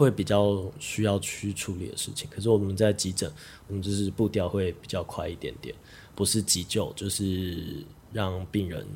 [0.00, 3.30] 会比较需要去处理的事情，可是我们在急诊，
[3.68, 5.74] 我们就是步调会比较快一点点，
[6.14, 8.86] 不是急救，就是让病人，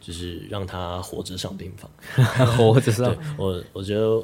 [0.00, 1.88] 就是让他活着上病房，
[2.58, 3.16] 活着上。
[3.38, 4.20] 我我觉得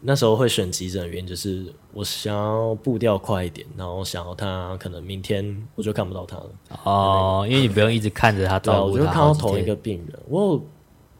[0.00, 6.50] 那时候会选急诊的原因，就是我想要步调快一点，然后想要他可能明天我就看不到他了。
[6.82, 10.18] 哦，因为你不用一直看着他，对，我就看到同一个病人。
[10.28, 10.66] 我有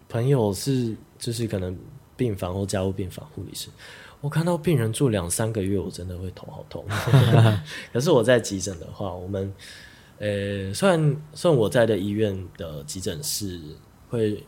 [0.08, 1.78] 朋友是就是可能
[2.20, 3.70] 病房或加护病房护理师。
[4.20, 6.84] 我看到病人住两三个月，我真的会头好痛。
[7.90, 9.50] 可是我在急诊的话，我们
[10.18, 13.58] 呃，虽然虽然我在的医院的急诊室
[14.10, 14.44] 会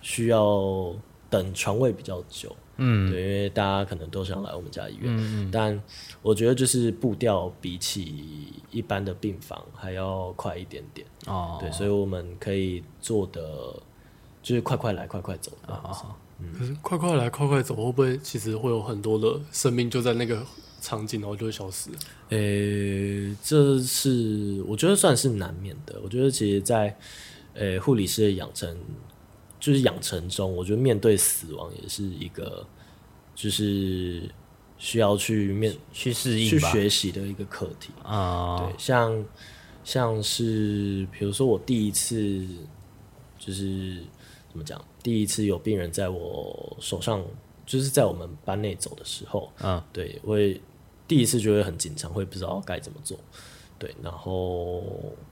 [0.00, 0.94] 需要
[1.28, 5.82] 等床位比较久，嗯，对，因为大家可能都想来我们家医院，嗯，但
[6.22, 13.74] 我觉得就是步调比起一般的病房还要快一点点哦，对，所以我们可以做的
[14.40, 16.14] 就是快快来，快快走啊。
[16.56, 20.40] 可是快快来，快快走，会不会其实会有很多的生命就在那个
[20.80, 21.90] 场景，然后就会消失？
[22.28, 26.00] 诶、欸，这是我觉得算是难免的。
[26.00, 26.96] 我觉得其实在，
[27.54, 28.76] 在诶护理师的养成，
[29.58, 32.64] 就是养成中，我觉得面对死亡也是一个，
[33.34, 34.22] 就是
[34.78, 38.58] 需要去面去适应、去学习的一个课题啊。
[38.58, 39.24] 对，像
[39.82, 42.46] 像是比如说我第一次
[43.36, 43.96] 就是。
[44.58, 44.84] 怎么讲？
[45.04, 47.24] 第一次有病人在我手上，
[47.64, 50.60] 就是在我们班内走的时候，嗯，对，我也
[51.06, 53.16] 第一次就会很紧张，会不知道该怎么做，
[53.78, 54.82] 对，然后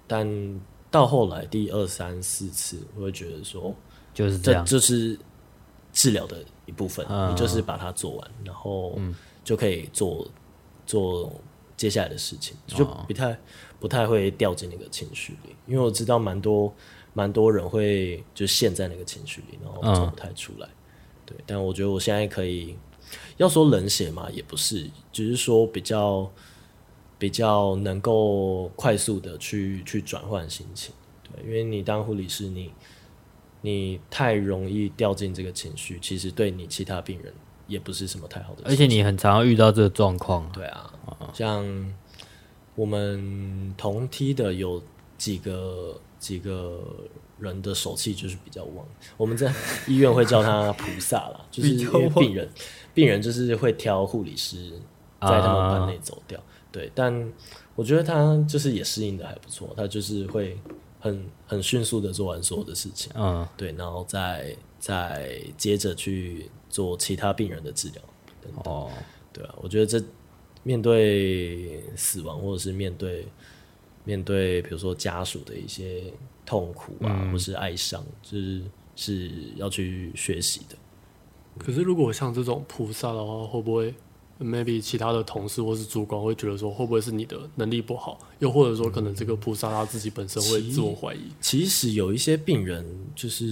[0.06, 0.60] 但
[0.90, 3.74] 到后来第二三四次，我会觉得说，
[4.14, 5.18] 就是这样，这就是
[5.92, 8.96] 治疗的一部分，嗯，你就是把它做完，然后
[9.42, 10.26] 就可以做
[10.86, 11.32] 做
[11.76, 13.36] 接下来的事情，就不太
[13.80, 16.72] 不太会掉进那个情绪里，因为我知道蛮多。
[17.16, 20.66] 蛮多人会就陷在那个情绪里，然后走不太出来。
[20.66, 22.76] 嗯、对，但我觉得我现在可以，
[23.38, 26.30] 要说冷血嘛，也不是，只是说比较
[27.18, 30.94] 比较能够快速的去去转换心情。
[31.22, 32.70] 对，因为你当护理师，你
[33.62, 37.32] 你太容易掉进这个情绪，其实对你其他病人
[37.66, 38.64] 也不是什么太好的。
[38.66, 40.46] 而且你很常遇到这个状况。
[40.52, 40.92] 对啊，
[41.32, 41.64] 像
[42.74, 44.82] 我们同梯的有
[45.16, 45.98] 几个。
[46.26, 46.82] 几个
[47.38, 48.84] 人的手气就是比较旺，
[49.16, 49.54] 我们在
[49.86, 52.50] 医院会叫他菩萨啦， 就是因为病人，
[52.92, 54.72] 病人就是会挑护理师
[55.20, 56.42] 在他们班内走掉，
[56.72, 57.32] 对，但
[57.76, 60.58] 我觉得他就是也适应的还不错，他就是会
[60.98, 68.02] 很很迅速的做完所有的事情，嗯，对，然后再再接着去做其他病人的治疗
[68.42, 68.90] 等等，哦，
[69.32, 70.04] 对啊，我觉得这
[70.64, 73.28] 面对死亡或者是面对。
[74.06, 76.04] 面对比如说家属的一些
[76.46, 78.62] 痛苦啊，嗯、或是哀伤，就是
[78.94, 80.76] 是要去学习的。
[81.58, 83.92] 可是如果像这种菩萨的话，会不会
[84.40, 88.16] maybe 其他的同事或是主管会觉得说，会不会是你的能力不好？
[88.38, 91.22] 又或者说，可能这个菩萨他自己本身会自我怀疑？
[91.40, 92.86] 其实有一些病人
[93.16, 93.44] 就是，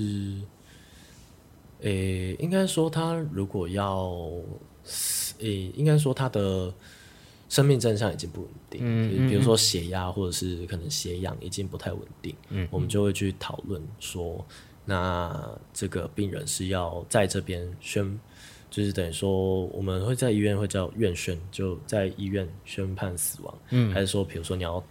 [1.80, 4.08] 诶、欸，应该说他如果要，
[5.40, 6.72] 诶、欸，应该说他的。
[7.54, 14.44] 生命征象已经不稳定，嗯，比如说血压或者是可能血氧已经不太稳定，嗯，我们就会去讨论说，
[14.84, 18.18] 那这个病人是要在这边宣，
[18.72, 24.82] 就是等于说我们会在医院会叫院宣，就在医院宣判死亡，嗯，还是说比如说你要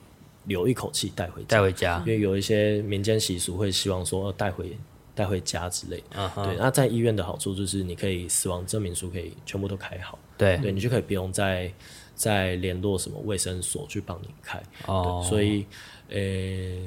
[0.45, 4.77] 留一口气带回带回家，因为有一些民间习俗会希望说带回
[5.13, 11.69] 带回家之类，啊哈，对，那在医院的好处就是你可以死亡证明书可以全部都开好，对，对你就可以不用再。
[12.15, 14.61] 再联络什么卫生所去帮你开。
[14.85, 15.65] 哦，所以，
[16.09, 16.79] 呃、欸，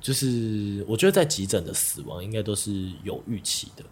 [0.00, 3.84] 就是我觉得在急诊的死亡应该都是有预期的，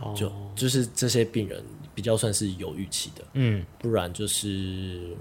[0.00, 1.62] 哦、就就是这些病人
[1.94, 5.14] 比较算是有预期的，嗯，不然就是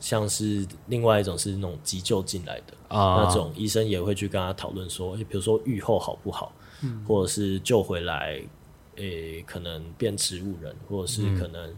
[0.00, 6.52] 像是另外一种是那种急救进来的，啊、那种医生也会去跟他讨论说，比如说愈后好不好，
[6.82, 8.40] 嗯、或者是救回来，
[8.96, 11.74] 诶、欸，可能变植物人，或者是可能。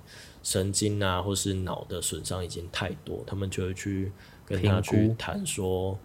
[0.47, 4.13] 神经啊，或是脑的损伤已经太多，他们就会去
[4.45, 5.99] 跟他去谈说，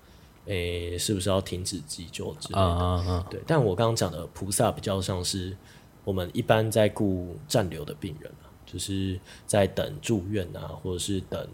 [0.46, 2.60] 诶、欸，是不是要停止急救之类的？
[2.60, 5.56] 啊啊啊对，但我刚刚讲的菩萨比较像是
[6.04, 8.32] 我们一般在顾暂留的病人，
[8.66, 11.48] 就是在等住院啊，或者是等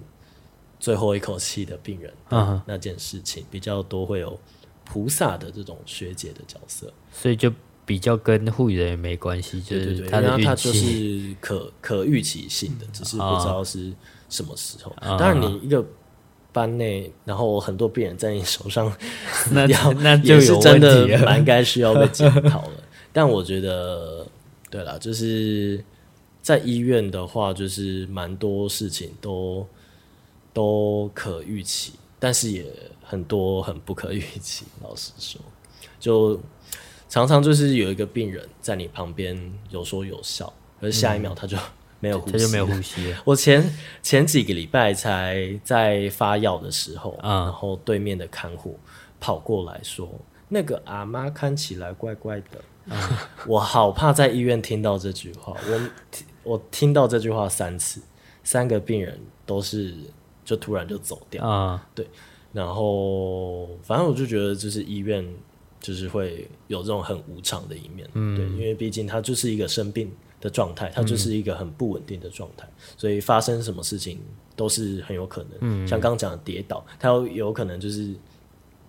[0.80, 4.40] 最后一口气的病人，啊，那件事情比较多会有
[4.86, 7.52] 菩萨的这种学姐的角色，所以就。
[7.88, 13.94] 比较跟护理人员没关系，就是他的他就是可 可预期性的，只是不知道是
[14.28, 14.94] 什么时候。
[15.02, 15.84] 当然，你一个
[16.52, 18.94] 班内，然后很多病人在你手上，
[19.52, 19.66] 那
[20.02, 22.84] 那就也是真的蛮该需要被检讨了。
[23.14, 24.28] 但我觉得，
[24.70, 25.82] 对了，就是
[26.42, 29.66] 在医院的话，就是蛮多事情都
[30.52, 32.66] 都可预期，但是也
[33.02, 34.66] 很多很不可预期。
[34.84, 35.40] 老实说，
[36.02, 36.38] 就。
[37.10, 40.52] 常常就是有一个病人在你旁边有说有笑，
[40.82, 41.58] 而下一秒他就
[42.02, 43.16] 没有呼吸，他就没有呼吸。
[43.24, 48.78] 我前前几个礼拜才在发药的时候，嗯、然后对面的看护
[49.20, 50.10] 跑过来说
[50.50, 52.62] ：“那个阿妈看起来怪怪的。
[52.86, 52.98] 嗯
[53.48, 55.56] ”我好怕在医院听到这句话。
[55.66, 55.90] 我
[56.44, 58.02] 我听到这句话三次，
[58.44, 59.96] 三个病人都是
[60.44, 61.42] 就突然就走掉。
[61.44, 62.06] 嗯、对，
[62.52, 65.26] 然后反正我就觉得就是医院。
[65.80, 70.12] 就是会有这种很无常的一面，嗯、对，因为毕竟他就是一个生病
[70.42, 74.20] 的状态，他就是一个很不稳定的状态，嗯、所以发生什么事情
[74.56, 75.52] 都是很有可能。
[75.62, 78.14] 嗯、像刚刚讲的跌倒，他有有可能就是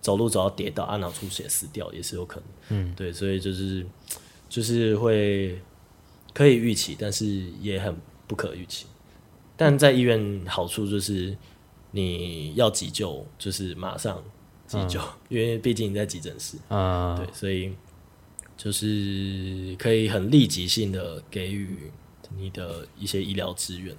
[0.01, 2.49] 走路走到跌倒，脑出血死掉也是有可能。
[2.69, 3.85] 嗯，对，所以就是
[4.49, 5.59] 就是会
[6.33, 7.25] 可以预期，但是
[7.61, 7.95] 也很
[8.27, 8.87] 不可预期。
[9.55, 11.37] 但在医院好处就是
[11.91, 14.23] 你要急救，就是马上。
[14.69, 17.73] 急救，嗯、 因为毕竟你在急诊室，嗯、对，所以
[18.55, 21.91] 就是可以很立即性的给予
[22.37, 23.95] 你的一些医疗资源，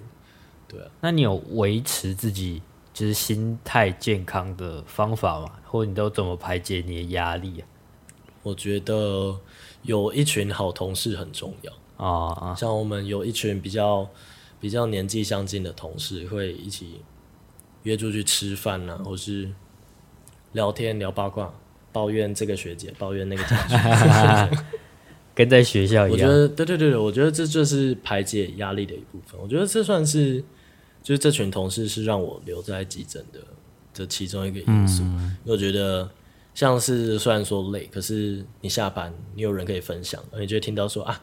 [0.69, 0.89] 对啊。
[1.01, 2.61] 那你有维持自己
[2.93, 5.51] 就是心态健康的方法吗？
[5.65, 7.67] 或者你都怎么排解你的压力啊？
[8.41, 9.37] 我觉得
[9.81, 14.07] 有一群好同事很重要啊，嗯、像我们有一群比较
[14.59, 17.01] 比较年纪相近的同事，会一起
[17.83, 19.51] 约出去吃饭啊，或是。
[20.53, 21.53] 聊天聊八卦，
[21.91, 24.57] 抱怨这个学姐，抱怨那个同学，
[25.33, 26.11] 跟在学校一样。
[26.11, 29.39] 我觉得对对对，我觉得这就是排解压力的一部分。
[29.41, 30.43] 我觉得这算是，
[31.01, 33.39] 就是这群同事是让我留在急诊的
[33.93, 35.03] 这其中一个因素。
[35.03, 36.09] 嗯、我觉得
[36.53, 41.21] 像是虽然说累，可是你下班你有人可以分享，你就会听到说啊，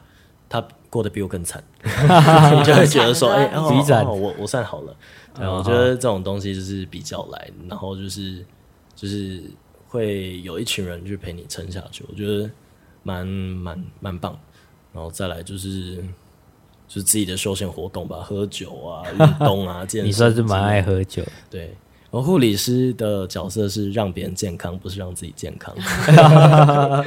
[0.48, 3.68] 他过得比我更惨， 你就会觉得说，哎、哦
[4.06, 4.96] 哦，我我算好了。
[5.34, 8.44] 对，我觉得这种东西就是比较来，然后就是。
[9.00, 9.40] 就是
[9.86, 12.50] 会有一群人去陪你撑下去，我觉得
[13.04, 14.36] 蛮蛮蛮棒。
[14.92, 15.96] 然后再来就是
[16.88, 20.08] 就是自己的休闲活动吧，喝酒啊、运动啊， 健身。
[20.08, 21.22] 你算是蛮爱喝酒。
[21.48, 21.66] 对，
[22.10, 25.72] 然后护理师的角色是让别人健康，不是让自己健康。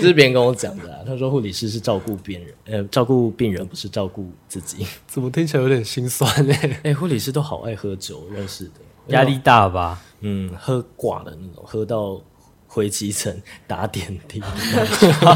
[0.00, 4.86] 这是别人跟我讲的啊，他说护理师是照顾病人，呃，照顾病人不是照顾自己。
[5.06, 6.54] 怎么听起来有点心酸呢？
[6.82, 8.72] 哎，护理师都好爱喝酒，认识的。
[9.08, 10.00] 压力大吧？
[10.22, 12.20] 嗯，喝挂的那种，喝到
[12.66, 14.40] 回急诊打点滴，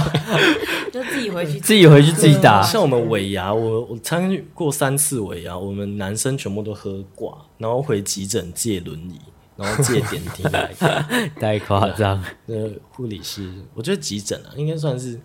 [0.91, 2.63] 就自己回去，自己回去自己打。
[2.63, 9.21] 像我们尾牙，我我参与过三次尾牙，我们男生全部都喝挂，然后回急诊借轮椅，
[9.57, 10.73] 然后借点滴来，
[11.39, 12.23] 太夸张。
[12.47, 12.55] 那
[12.91, 15.21] 护理师，我觉得急诊啊，应该算是。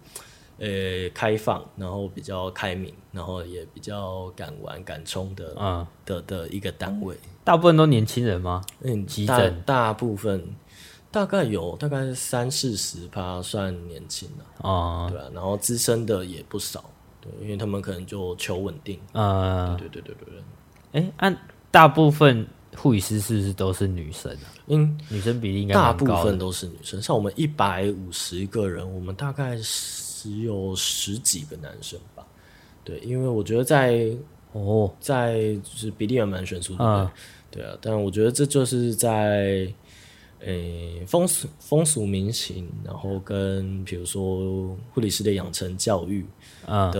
[0.62, 7.18] 呃、欸，开放，然后比较开明，然后也比较敢玩敢冲的，嗯，的的一个单位。
[7.44, 8.62] 大部分都年轻人吗？
[8.82, 10.48] 嗯，急诊大部分
[11.10, 16.86] 大概有大概三四十趴算年轻的，啊、嗯，对啊，然后资深的也不少，
[17.20, 20.44] 对，因为他们可能就求稳定，嗯，对对对对对对。
[20.92, 21.38] 哎、欸，按
[21.72, 22.46] 大部分
[22.78, 24.46] 护理师是不是都是女生啊？
[24.68, 27.02] 嗯，女生比例应该大部分都是女生。
[27.02, 29.58] 像我们一百五十个人，我们大概
[30.22, 32.26] 只有十几个男生吧。
[32.84, 34.12] 对，因为我觉得在
[34.52, 37.14] 哦，在就是比例也蛮悬殊的，啊
[37.50, 37.78] 对啊。
[37.82, 39.68] 但我觉得这就是在
[40.42, 46.26] 诶风俗风俗民情，然后跟比如说护理师的养成教育
[46.66, 46.92] 的、啊、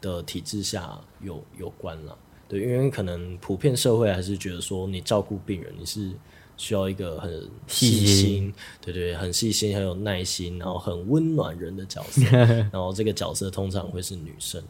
[0.00, 2.16] 的体制下有有关了。
[2.48, 6.12] 对，因为可能普遍社会还是觉得说，你照顾病人你是
[6.56, 7.30] 需要一个很
[7.66, 12.22] 细心，细心对对，很细心，很有耐心，然后很温暖人的角色。
[12.72, 14.62] 然后这个角色通常会是女生。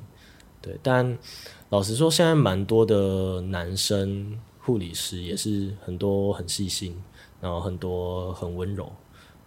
[0.61, 1.18] 对，但
[1.70, 6.97] 老实说，现在蛮多的男生护理师也是很多很细心，
[7.41, 8.91] 然后很多很温柔。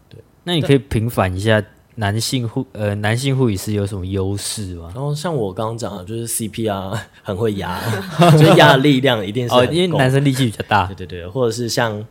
[0.10, 1.64] 对，那你可以平反一下
[1.96, 4.92] 男性护呃男性护理师有什么优势吗？
[4.94, 7.80] 然后像我刚刚讲的，就是 CPR 很会压，
[8.34, 10.86] 就是压的力量一定是哦，因为男生力气比较大。
[10.88, 12.06] 对对对，或者是像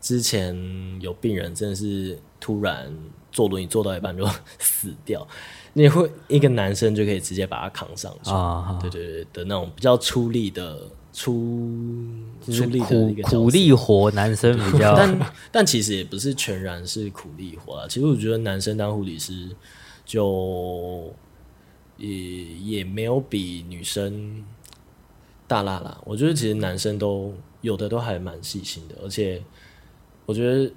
[0.00, 0.56] 之前
[1.00, 2.92] 有病人真的是突然
[3.30, 4.28] 坐轮椅坐到一半就
[4.58, 5.26] 死掉。
[5.74, 8.76] 你会一个男生就可以直接把他扛上去啊？
[8.80, 10.80] 对对对的那种比较出力的
[11.18, 12.12] 出
[12.46, 14.94] 出力的一个苦力活，男生比较。
[14.94, 15.18] 但
[15.50, 17.86] 但其实也不是全然是苦力活啊。
[17.88, 19.48] 其实我觉得男生当护理师
[20.06, 21.12] 就
[21.96, 24.44] 也也没有比女生
[25.46, 25.98] 大啦啦。
[26.04, 29.42] 我觉得其实男生都有的都还蛮细心的，而且
[30.26, 30.70] 我觉得。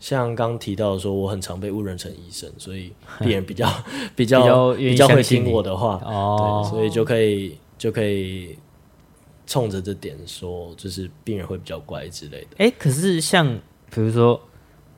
[0.00, 3.68] 像刚提到的说，我很常被误认成医生，所以 病人 比较
[4.14, 8.56] 比较比较会听我的话哦，对，所以就可以就可以
[9.48, 12.48] 冲着这点说，就是病人会比较乖之类的。
[12.58, 13.52] 哎、欸，可是像
[13.90, 14.40] 比如说，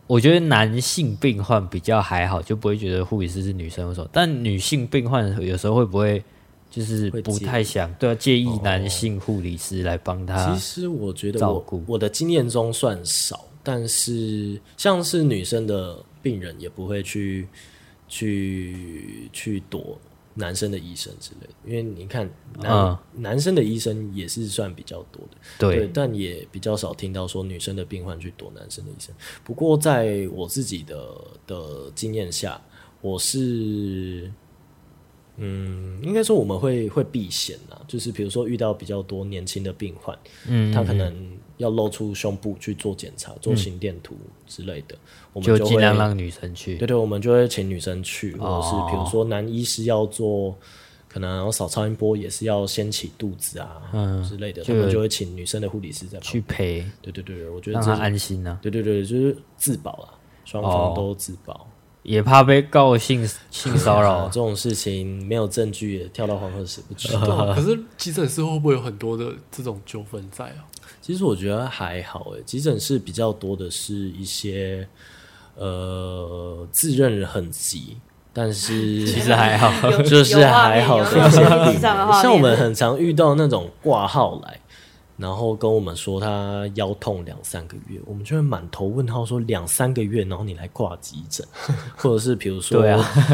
[0.07, 6.23] 我觉得男性病患比较还好，就不会觉得护理师是女生的时候，但女性病患有时候会不会
[6.71, 10.53] 就是不太想对啊，介意男性护理师来帮他？
[10.53, 13.47] 其实我觉得我我的经验中算少。
[13.63, 17.47] 但是，像是女生的病人也不会去
[18.09, 20.01] 去去躲
[20.41, 22.29] 男生的医生之类的，因为你看
[22.61, 29.15] 男、嗯、男生的医生也是算比较多的，对，对，但也比较少听到说女生的病患去躲男生的医生。
[29.45, 31.15] 不过在我自己的
[31.47, 32.61] 的经验下，
[33.01, 34.33] 我是，
[35.37, 40.19] 嗯，应该说我们会会避嫌啊，就是比如说遇到比较多年轻的病患，
[40.49, 41.39] 嗯，他可能。
[41.61, 44.99] 要露出胸部去做检查、做心电图之类的，嗯、
[45.35, 46.77] 我们就尽量让女生去。
[46.77, 50.57] 对对，我们就会请女生去，或者是比如说男医师要做，
[51.07, 56.85] 可能要扫超音波也是要掀起肚子啊、嗯、之类的，他们就会请女生的护理师在旁边去陪。
[57.03, 58.59] 对对对，我觉得这让他安心啊。
[58.63, 60.09] 对对对，就是自保啊，
[60.47, 61.53] 双方都自保。
[61.53, 61.67] 哦
[62.03, 67.15] 也怕被告性性骚扰、啊、 这种事情，没有证据也跳到黄河死不去。
[67.55, 70.65] 可是急诊室会不会有很多的这种纠纷在啊？
[71.01, 74.87] 其实我觉得还好诶，急诊室比较多的是一些
[75.57, 77.97] 呃自认很急，
[78.33, 81.39] 但是 其实还好， 就是还好的一些
[81.73, 81.81] 病。
[82.23, 84.61] 像我们很常遇到那种挂号来。
[85.21, 91.47] 然后跟我们说他腰痛两三个月，我们就会满头问号，说两三个月，然后你来挂急诊，
[91.97, 92.83] 或者是比如说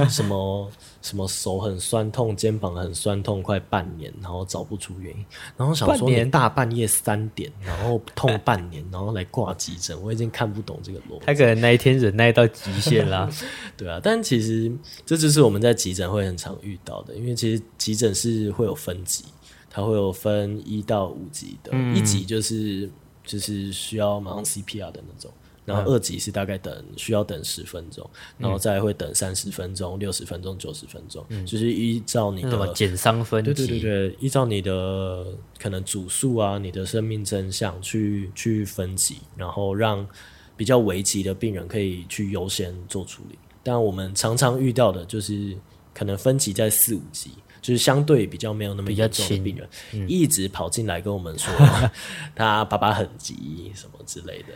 [0.08, 0.68] 什么
[1.00, 5.24] 什么手很酸痛，肩膀很酸痛，快半年，然后找不出原因，
[5.56, 11.26] 然后想说你大半夜三点，然后痛半年，然后来挂急诊，我已经看不懂这个逻辑。
[11.26, 13.30] 他可能那一天忍耐到极限啦，
[13.78, 14.70] 对啊，但其实
[15.04, 19.24] 这就是我们在急诊会很常遇到的，因为其实急诊是会有分级。
[19.76, 22.88] 它会有分一到五级的，嗯、一级就是
[23.22, 25.30] 就是需要马上 CPR 的那种，
[25.66, 35.26] 然后二级是大概等需要等十分钟，嗯、然后再会等三十分钟、六十分钟、九十分钟，嗯、就是依照你的减伤分级，对对对对，依照你的
[35.58, 40.08] 可能主诉啊、你的生命真相去去分级，然后让
[40.56, 43.38] 比较危急的病人可以去优先做处理。
[43.62, 45.54] 但我们常常遇到的就是
[45.92, 47.32] 可能分级在四五级。
[47.66, 51.52] 就是相对比较没有那么严重的病人，嗯、一直跑进来跟我们说
[52.36, 54.54] 他爸爸很急什么之类的，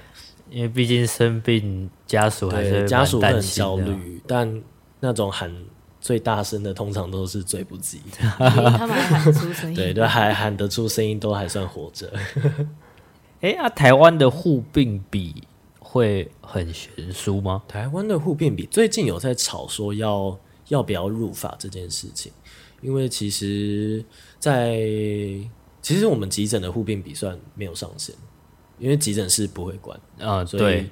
[0.49, 4.63] 因为毕竟生病家属还是家属会很焦虑，但
[5.01, 5.53] 那种喊
[6.01, 12.13] 最大声的通常都是最不急的，他们还喊出声音，对，都还喊得出声音，都还算活着。
[13.41, 15.43] 哎、欸，啊，台湾的护病比
[15.81, 17.65] 会很悬殊吗？
[17.67, 20.39] 台湾的护病比最近有在吵说要
[20.69, 22.31] 要不要入法这件事情。
[22.81, 24.05] 因为其实
[24.39, 24.78] 在，在
[25.83, 28.14] 其实我们急诊的护病比算没有上限，
[28.78, 30.87] 因为急诊室不会管啊，所以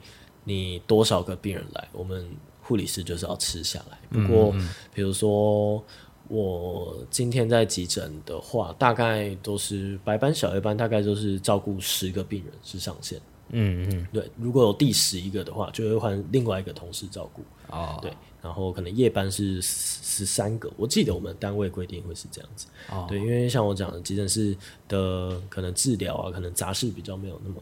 [0.44, 2.26] 你多少个病人来，我们
[2.60, 3.98] 护理师就是要吃下来。
[4.10, 4.54] 不过，
[4.94, 5.82] 比如说
[6.28, 13.20] 我今天在急诊的话，大概都是白班、小夜班，大概都是照顾十个病人是上限。
[13.50, 17.42] 嗯嗯，对，如果有第十一个的话，就会换另外一个同事照顾。
[17.68, 18.12] 哦，对，
[18.42, 22.66] 然后可能夜班是十三个，我记得我们单位规定会是这样子。
[22.90, 24.56] 哦，对，因为像我讲的，急诊室
[24.88, 27.56] 的可能治疗啊，可能杂事比较没有那么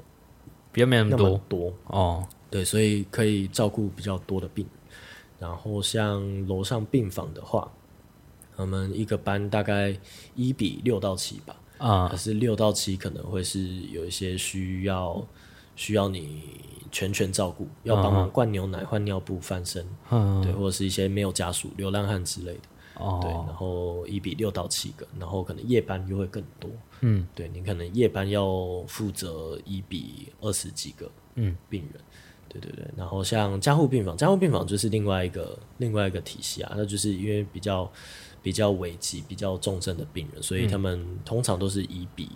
[0.72, 2.26] 比较没那么多多哦。
[2.50, 4.74] 对，所以可以照顾比较多的病人。
[5.38, 7.70] 然后像楼上病房的话，
[8.56, 9.96] 我们一个班大概
[10.34, 11.56] 一比六到七吧。
[11.78, 13.60] 啊，可是六到七可能会是
[13.90, 15.26] 有一些需要。
[15.78, 16.42] 需要你
[16.96, 22.60] 全权照顾，要帮忙灌牛奶、换尿布、翻身，嗯、对，或者是一些没有家属、流浪汉之类的，
[22.94, 23.30] 哦、对。
[23.30, 26.70] 然后一比六到七个，然后可能夜班又会更多，
[27.02, 28.46] 嗯，对，你可能夜班要
[28.88, 32.02] 负责一比二十几个，嗯，病人，
[32.48, 32.86] 对对对。
[32.96, 37.92] 然后像加护病房，加护病房就是另外一个另外一个体系啊，那就是因为比较
[38.42, 42.26] 比较危急、比较重症的病人，所以他们通常都是一比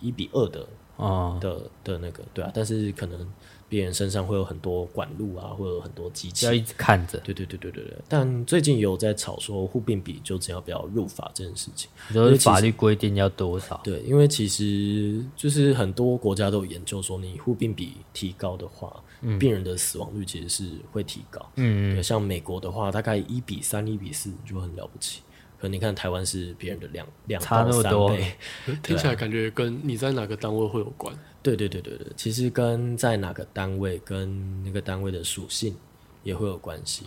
[0.00, 0.66] 一比二的。
[0.96, 3.30] 啊的的那个对啊，但是可能
[3.68, 7.18] 病人身上会有很多管路啊，会有很多机器，要一直看着。
[7.20, 7.94] 对对对对对对。
[8.08, 13.80] 但最近有在吵说护病比究竟要不要入法这件事情，就是法律规定要多少？
[13.82, 21.40] 对，因为其实就是很多国家都有研究说，你护病比提高的话，嗯、病人的死亡率其实是会提高。
[21.56, 21.96] 嗯嗯。
[21.96, 25.22] 对，像美国的话，大概一比三、一比四就很了不起。
[25.58, 28.36] 可你看台湾是别人的两两到三倍，
[28.82, 31.12] 听起来感觉跟你在哪个单位会有关。
[31.46, 35.76] 对对对对对，其实跟在哪个单位跟那个单位的属性
[36.24, 37.06] 也会有关系，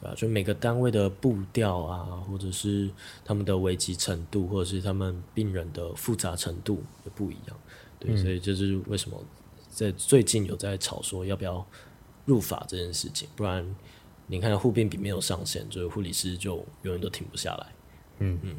[0.00, 0.14] 对吧？
[0.16, 2.88] 就每个单位的步调啊，或者是
[3.22, 7.58] 他们的危机程度，或者是他们病人的复杂程度也不一样。
[7.98, 9.22] 对，嗯、所以这是为什么
[9.68, 11.62] 在最近有在吵说要不要
[12.24, 13.76] 入法这件事情，不然
[14.26, 17.66] 你看护病比没有上限，就是护理师就永远都停不下来。
[18.20, 18.56] 嗯嗯，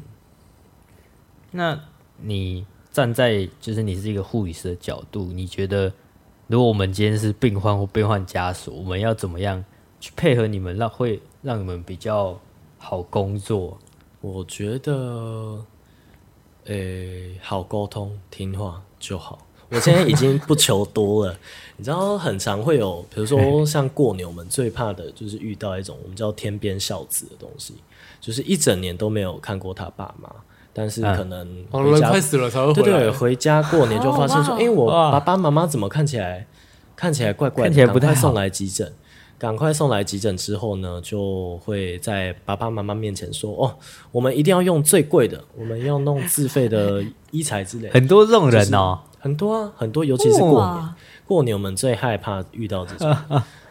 [1.50, 1.80] 那
[2.18, 5.92] 你站在就是你是一个护理师的角度，你觉得
[6.46, 9.64] 如果我们今天是病患或病患家属，我们要怎么样
[10.00, 12.38] 去配合你们，让会让你们比较
[12.78, 13.78] 好工作？
[14.20, 15.64] 我觉得，
[16.64, 19.38] 诶、好沟通，听话就好。
[19.70, 21.38] 我现在已经不求多了，
[21.76, 27.74] 你知道，很常会有，比如说像过年，我们最怕的就是遇到一种我们叫天边孝子的东西。
[28.20, 30.28] 就是一整年都没有看过他爸妈，
[30.78, 32.98] 但是可能人快死了才会回来。
[32.98, 36.46] 对对，回家过年就发现说，哎、欸，我爸爸妈妈怎么看起来
[36.94, 38.92] 看起来怪怪的，赶快送来急诊。
[39.36, 43.72] 赶快送来急诊之后呢，就会在爸爸妈妈面前说，哦，
[44.10, 47.88] 我们一定要用最贵的，我们要弄自费的医材之类。
[47.90, 53.16] 很多这种人哦，很多啊，很多，尤其是过年，过年我们最害怕遇到这种。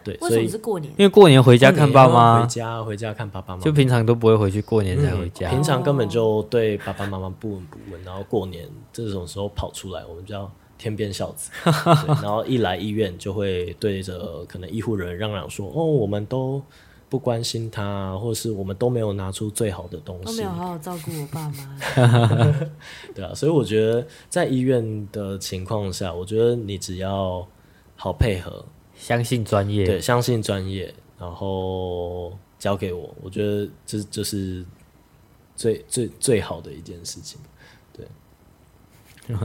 [0.08, 0.90] 对，为什么是过年？
[0.98, 5.50] 因为过年回家看爸妈，回家回家看爸爸妈妈，就平常都不会回去，过年才回家。
[5.50, 11.52] 嗯、平常根本就对爸爸妈妈不闻不问，然后过年这种时候跑出来，我们叫天边孝子。
[12.24, 16.62] 然后一来医院就会对着可能医护人员嚷嚷说：“哦，我们都
[17.10, 21.78] 不关心他，或是我们都没有拿出最好的东西，都没有好好照顾我爸妈。
[23.14, 27.46] ”对啊，所以我觉得在医院的情况下，我觉得你只要
[27.98, 28.64] 好配合。
[28.98, 34.66] 相信专业，对，相信专业，然后交给我，我觉得这就是
[35.56, 37.40] 最最最好的一件事情，
[37.94, 38.06] 对，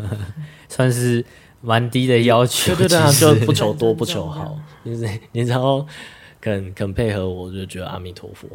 [0.68, 1.24] 算是
[1.60, 4.92] 蛮低的要求，对对对啊，就不求 多不求好，你
[5.32, 5.86] 你只要
[6.40, 8.48] 肯肯配合我，我就觉得阿弥陀佛。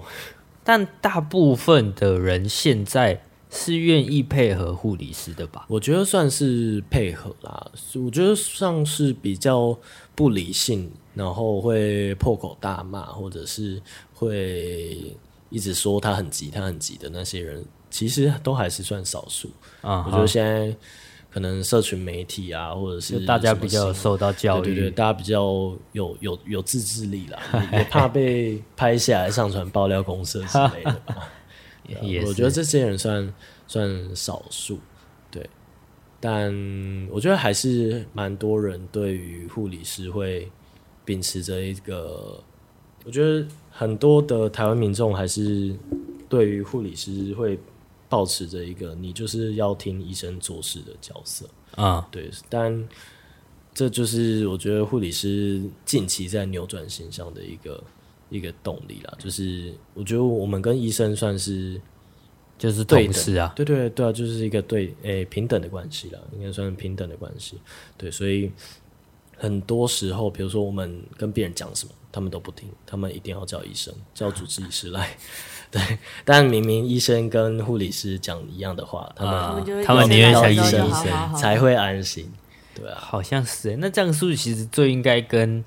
[0.63, 3.21] 但大部分的人现在
[3.57, 5.65] 是愿意配合护理师的吧？
[5.67, 9.77] 我觉得算是配合啦，我觉得算是比较。
[10.17, 13.79] 不理性，然后会破口大骂，或者是
[14.15, 15.15] 会
[15.51, 19.51] 一直说他很急，他很急的那些人，其实都还是算少数。
[19.81, 20.05] 啊、uh，huh.
[20.07, 20.75] 我觉得现在
[21.29, 25.43] 可能社群媒体啊，或者是大家比较受到教育，对对对，大家比较
[25.91, 27.39] 有有有自制力啦，
[27.71, 31.29] 也怕被拍下来上传爆料公社之类的吧。
[32.01, 33.33] 也我觉得这些人算
[33.67, 34.79] 算少数。
[35.29, 35.49] 对
[36.19, 36.51] 但
[37.11, 40.49] 我觉得还是蛮多人对于护理师会
[41.05, 42.43] 秉持着一个，
[43.05, 45.75] 我觉得很多的台湾民众还是
[46.27, 47.59] 对于护理师会
[48.09, 52.31] 保持着一个你就是要听医生做事的角色啊，对。
[52.49, 52.87] 但
[53.73, 57.83] 这就是我觉得护理师近期在扭转形象的一个
[58.29, 61.79] 一个动力啦，就是我觉得我们跟医生算是。
[62.59, 67.59] 就是同事啊，对对对啊，就是一个对诶、欸、平等的关系啦，应该算是平等的关系。
[67.95, 68.51] 对，所以
[69.37, 75.15] 很多时候，比如说我们跟病人讲什么，他们都不听，他们一定要叫医生，叫主治医师来。
[75.69, 80.89] 对，但明明医生跟护理师讲一样的话，他们、啊、他们宁愿叫医生
[81.35, 82.27] 才会安心。
[82.73, 83.75] 对啊，好像是。
[83.77, 85.63] 那这样是不是其实最应该跟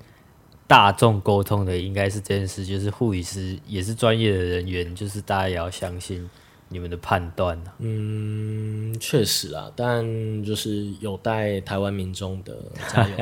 [0.71, 6.29] 大众沟通的，应该是这件事，就是护理师也是专业的人员，就是大家也要相信
[6.69, 12.55] 你们的判断、啊、嗯，确实啊，但就是有待台湾民众的
[12.93, 13.15] 加油。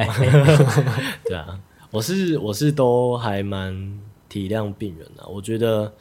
[1.26, 5.91] 对啊，我是我是都还蛮体谅病人的、啊，我觉得。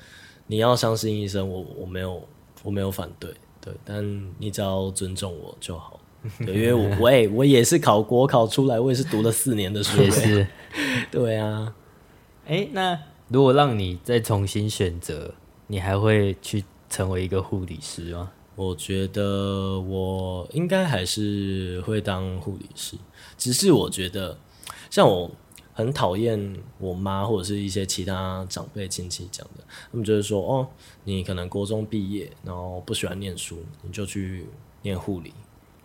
[0.51, 2.27] 你要相信医生，我我没有
[2.63, 3.31] 我没有反对，
[3.61, 4.03] 对，但
[4.39, 5.98] 你只要尊重我就好，
[6.45, 10.47] 对，因为我我也我也是考国考出来，我也是读了四年的书，也是，
[11.11, 11.75] 对啊，
[12.47, 12.99] 哎、欸，那
[13.29, 15.35] 如果让你再重新选择，
[15.69, 18.31] 你还会去成为一个护理师吗？
[18.57, 22.97] 我觉得我应该还是会当护理师，
[23.37, 24.39] 只是我觉得
[24.91, 25.31] 像我。
[25.79, 29.63] 很讨厌我妈或者是一些其他长辈亲戚讲的，
[29.93, 30.67] 他们就是说，哦，
[31.05, 34.45] 你可能国中毕业，然后不喜欢念书，你就去
[34.83, 35.33] 念护理，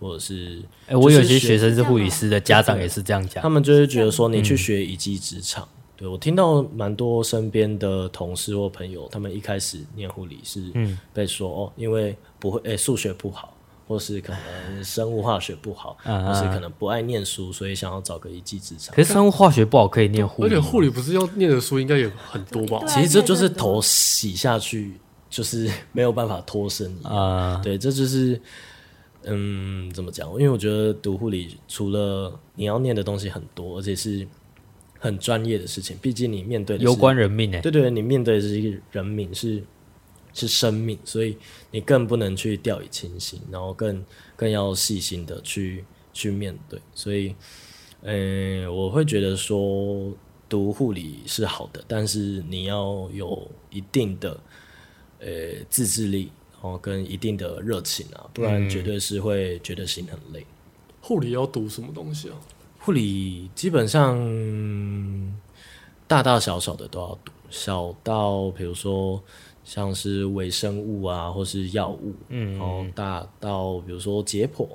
[0.04, 5.64] 或者是，哎、欸，我有些学生是护理师的家长也是这样讲，他们就是觉得说，你去学一技之长。
[5.64, 10.62] 嗯、对，我听到蛮多身边的同事或朋友，他们一开始念护理是
[11.14, 13.56] 被说，哦，因为不会，哎、欸，数学不好。
[13.86, 18.96] 或是可能生物化学不好，啊、或是可能不爱念书，所以想要找个一技之长。
[18.96, 22.82] 可是生物化学不好可以念护理，而且护理不是要念的书应该也很多吧？
[22.88, 24.94] 其实这就是头洗下去，
[25.30, 27.60] 就是 没有办法脱身啊。
[27.62, 28.42] 对，这就是
[29.26, 30.30] 嗯，怎么讲？
[30.32, 34.28] 因为我觉得读护理除了你要念的东西很多，而且是
[35.00, 35.98] 很专业的事情。
[36.02, 37.62] 毕竟你面对的是攸关人命诶、欸。
[37.62, 39.64] 对，对对，你面对的是一个人命是。
[40.36, 41.38] 是生命，所以
[41.70, 44.04] 你更不能去掉以轻心，然后更
[44.36, 46.82] 更要细心的去去面对。
[46.96, 47.36] 所以，
[48.02, 50.12] 呃，我会觉得说
[50.50, 54.32] 读护理是好的，但是你要有一定的
[55.20, 55.30] 呃
[55.70, 56.32] 自制力，
[56.64, 60.44] 然后跟一定的热情啊，不然绝对是会觉得心很累。
[61.02, 62.36] 护理要读什么东西啊？
[62.80, 64.18] 护理基本上
[66.08, 69.22] 大大小小的都要读，小到比如说。
[69.66, 74.68] 像是微生物啊，或是药物，嗯，然后大到比如说解剖，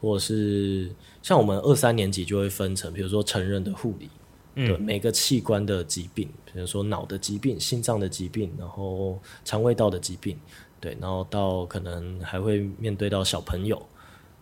[0.00, 0.88] 或者是
[1.24, 4.08] 像我们二三年级就会分成，比如说成人的护理，
[4.54, 10.38] 嗯，对，每个器官的疾病，比如说脑的疾病、心脏的疾病，然后肠胃道的疾病，
[10.80, 13.80] 对，然后到可能还会面对到小朋友，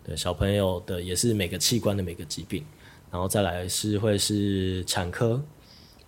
[0.05, 2.65] 对，小朋友的也是每个器官的每个疾病，
[3.11, 5.43] 然后再来是会是产科。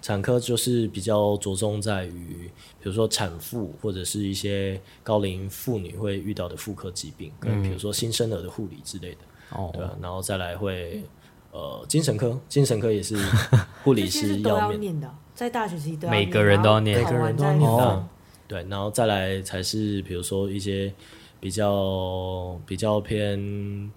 [0.01, 2.49] 产科就是比较着重在于，
[2.81, 9.18] 比如说产妇或者是一些高龄妇女会遇到的妇科疾病，跟比如说新生儿的护理之类的，
[9.51, 11.03] 哦、嗯，对，然后再来会
[11.51, 13.16] 呃精神科，精神科也是
[13.83, 18.09] 护理师要念的，在大学时期每个人都要念，每个人都要念的，
[18.49, 20.92] 对，然后再来才是比如说一些
[21.38, 23.92] 比较比较偏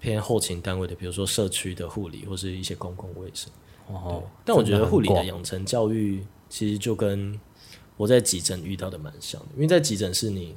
[0.00, 3.52] 偏后勤单位的，比如说社区的护理或是一些公共卫生。
[3.88, 7.38] 哦，但我觉得护理的养成教育其实就跟
[7.98, 10.56] 我在急诊遇到的蛮像的，因为在急诊室你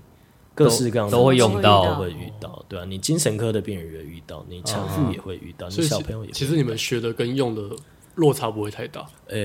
[0.56, 6.34] 各式各样的都会用到，都会遇到，对啊，你精神科的病人也会遇到，你产妇也会遇到，你小朋友也会遇到。
[6.34, 7.76] 其实你们学的跟用的
[8.16, 9.38] 落差不会太大，呃。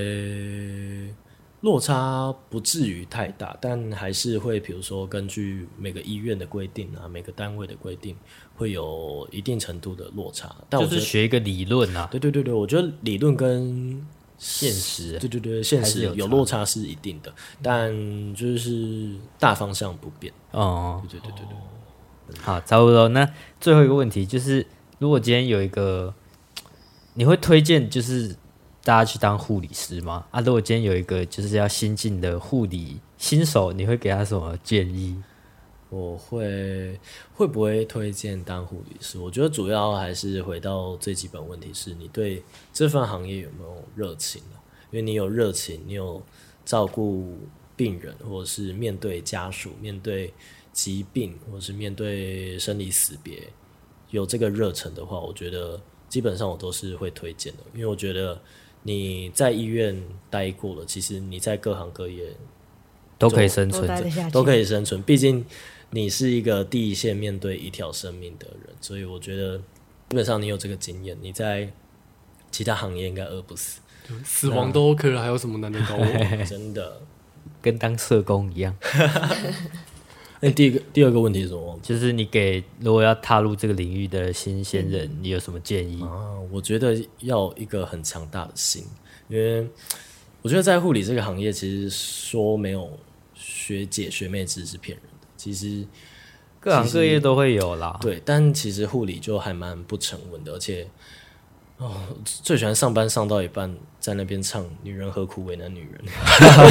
[1.64, 8.14] 落差不至于太大，但还是会，比如说根据每个医院的规定啊，每个单位的规定，
[8.54, 10.54] 会有一定程度的落差。
[10.68, 14.06] 但我就是学一个理论啊，对对对对，我觉得理论跟
[14.36, 17.90] 现实，对对对，现实有落差是一定的，但
[18.34, 20.30] 就是大方向不变。
[20.50, 22.42] 哦，对对对对对。
[22.42, 23.08] 好，差不多。
[23.08, 23.26] 那
[23.58, 24.66] 最后一个问题就是，
[24.98, 26.12] 如果今天有一个，
[27.14, 28.36] 你会推荐就是？
[28.84, 30.26] 大家去当护理师吗？
[30.30, 35.16] 啊，如果今天有一个就是要新进的护理新手，你会给他什么建议？
[35.88, 37.00] 我会
[37.32, 39.18] 会不会推荐当护理师？
[39.18, 42.42] 我觉得主要还是回到最基本问题，是你对
[42.74, 44.42] 这份行业有没有热情？
[44.90, 46.22] 因为你有热情，你有
[46.66, 47.38] 照顾
[47.74, 50.30] 病人，或者是面对家属、面对
[50.74, 53.48] 疾病，或者是面对生离死别，
[54.10, 58.38] 有这个热忱的话，我觉得基本上我都是会推荐的，因为我觉得。
[58.84, 62.24] 你在医院待过了，其实你在各行各业
[63.18, 65.02] 都可以生存，都可以生存。
[65.02, 65.44] 毕竟
[65.90, 69.58] 你是一个第一线面对一条生命的人，所以我觉得
[70.10, 71.68] 基本上你有这个经验，你在
[72.50, 73.80] 其他行业应该饿不死，
[74.22, 75.96] 死亡都 OK 了，还有什么难得高？
[76.44, 77.00] 真的
[77.62, 78.76] 跟当社工一样。
[80.44, 81.80] 那第一个第二个问题是什么？
[81.82, 86.38] 就是你给如果要踏入这个领域的新鲜人，你有什么建议啊？
[86.52, 88.84] 我觉得要一个很强大的心，
[89.28, 89.66] 因为
[90.42, 92.90] 我觉得在护理这个行业，其实说没有
[93.34, 95.26] 学姐学妹制是骗人的。
[95.34, 95.82] 其实
[96.60, 97.98] 各行各业都会有啦。
[98.02, 100.86] 对，但其实护理就还蛮不成文的，而且。
[101.78, 101.92] 哦，
[102.24, 106.04] 最喜欢上班上到一半，在那边唱“女人何苦为难女人”，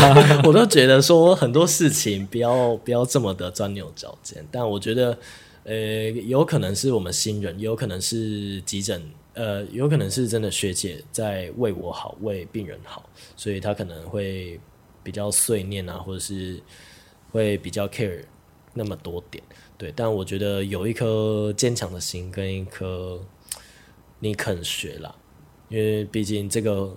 [0.47, 4.45] 我都觉得说很多事情不要不要这么的钻牛角尖。
[4.49, 5.17] 但我觉得，
[5.65, 14.57] 呃，有可能是我们新人，也有可能是急诊，呃，有可能是真的学姐在为我好，为病人好，所以她可能会
[15.03, 16.61] 比较碎念啊，或者是
[17.29, 18.23] 会比较 care
[18.73, 19.43] 那么多点。
[19.77, 23.19] 对，但我觉得有一颗坚强的心跟一颗。
[24.23, 25.13] 你肯学啦，
[25.67, 26.95] 因为毕竟这个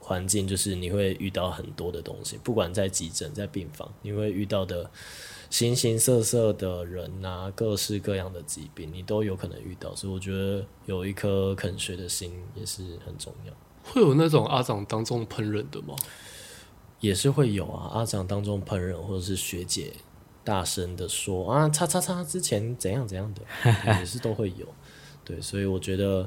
[0.00, 4.90] 环境就是你会遇到很多的东西，不管在急诊、在病房，你会遇到的
[5.50, 9.94] 形形色色的人啊，各式各样的疾病，你都有可能遇到。
[9.94, 13.52] 所以我觉得有一颗肯学的心也是很重要。
[13.84, 15.94] 会有那种阿长当众喷人的吗？
[17.00, 19.92] 也是会有啊，阿长当众喷人，或者是学姐
[20.42, 23.42] 大声的说啊，叉叉叉之前怎样怎样的，
[24.00, 24.66] 也是都会有。
[25.22, 26.26] 对，所以我觉得。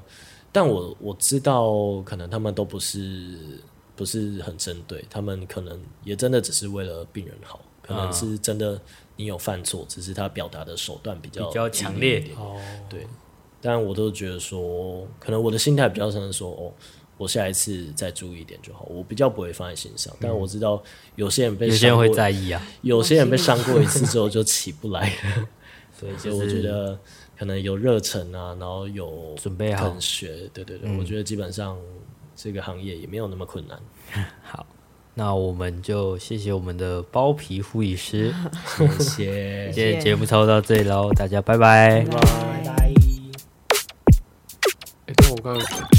[0.56, 3.38] 但我我知道，可能他们都不是
[3.93, 8.80] 不是很针对，他们可能也真的只是为了病人好，可能是真的
[9.18, 12.38] 你有犯错，只是他表达的手段比较比较强烈一点。
[12.38, 12.56] 哦，
[12.88, 13.06] 对，
[13.60, 16.72] 但我都觉得说，可能我的心态比较像是说，哦，
[17.18, 20.14] 我下一次再注意一点就好，我比较不会放在心上。
[20.14, 20.82] 嗯、但我知道
[21.18, 25.49] 有些人被有些人会在意啊，有些人被伤过一次之后就起不来了，
[25.99, 26.97] 所以就我觉得。
[27.38, 31.77] 可能有热忱啊，然后有准备好学，对对对，嗯、我觉得基本上
[32.36, 33.77] 这个行业也没有那么困难。
[34.43, 34.65] 好，
[35.13, 38.33] 那我们就谢谢我们的包皮护理师，
[38.99, 39.71] 谢谢。
[39.71, 42.05] 今天节目差不多到这里喽，大家拜拜。
[42.05, 42.19] 拜
[42.63, 42.93] 拜。
[45.07, 45.94] 哎，等我刚刚。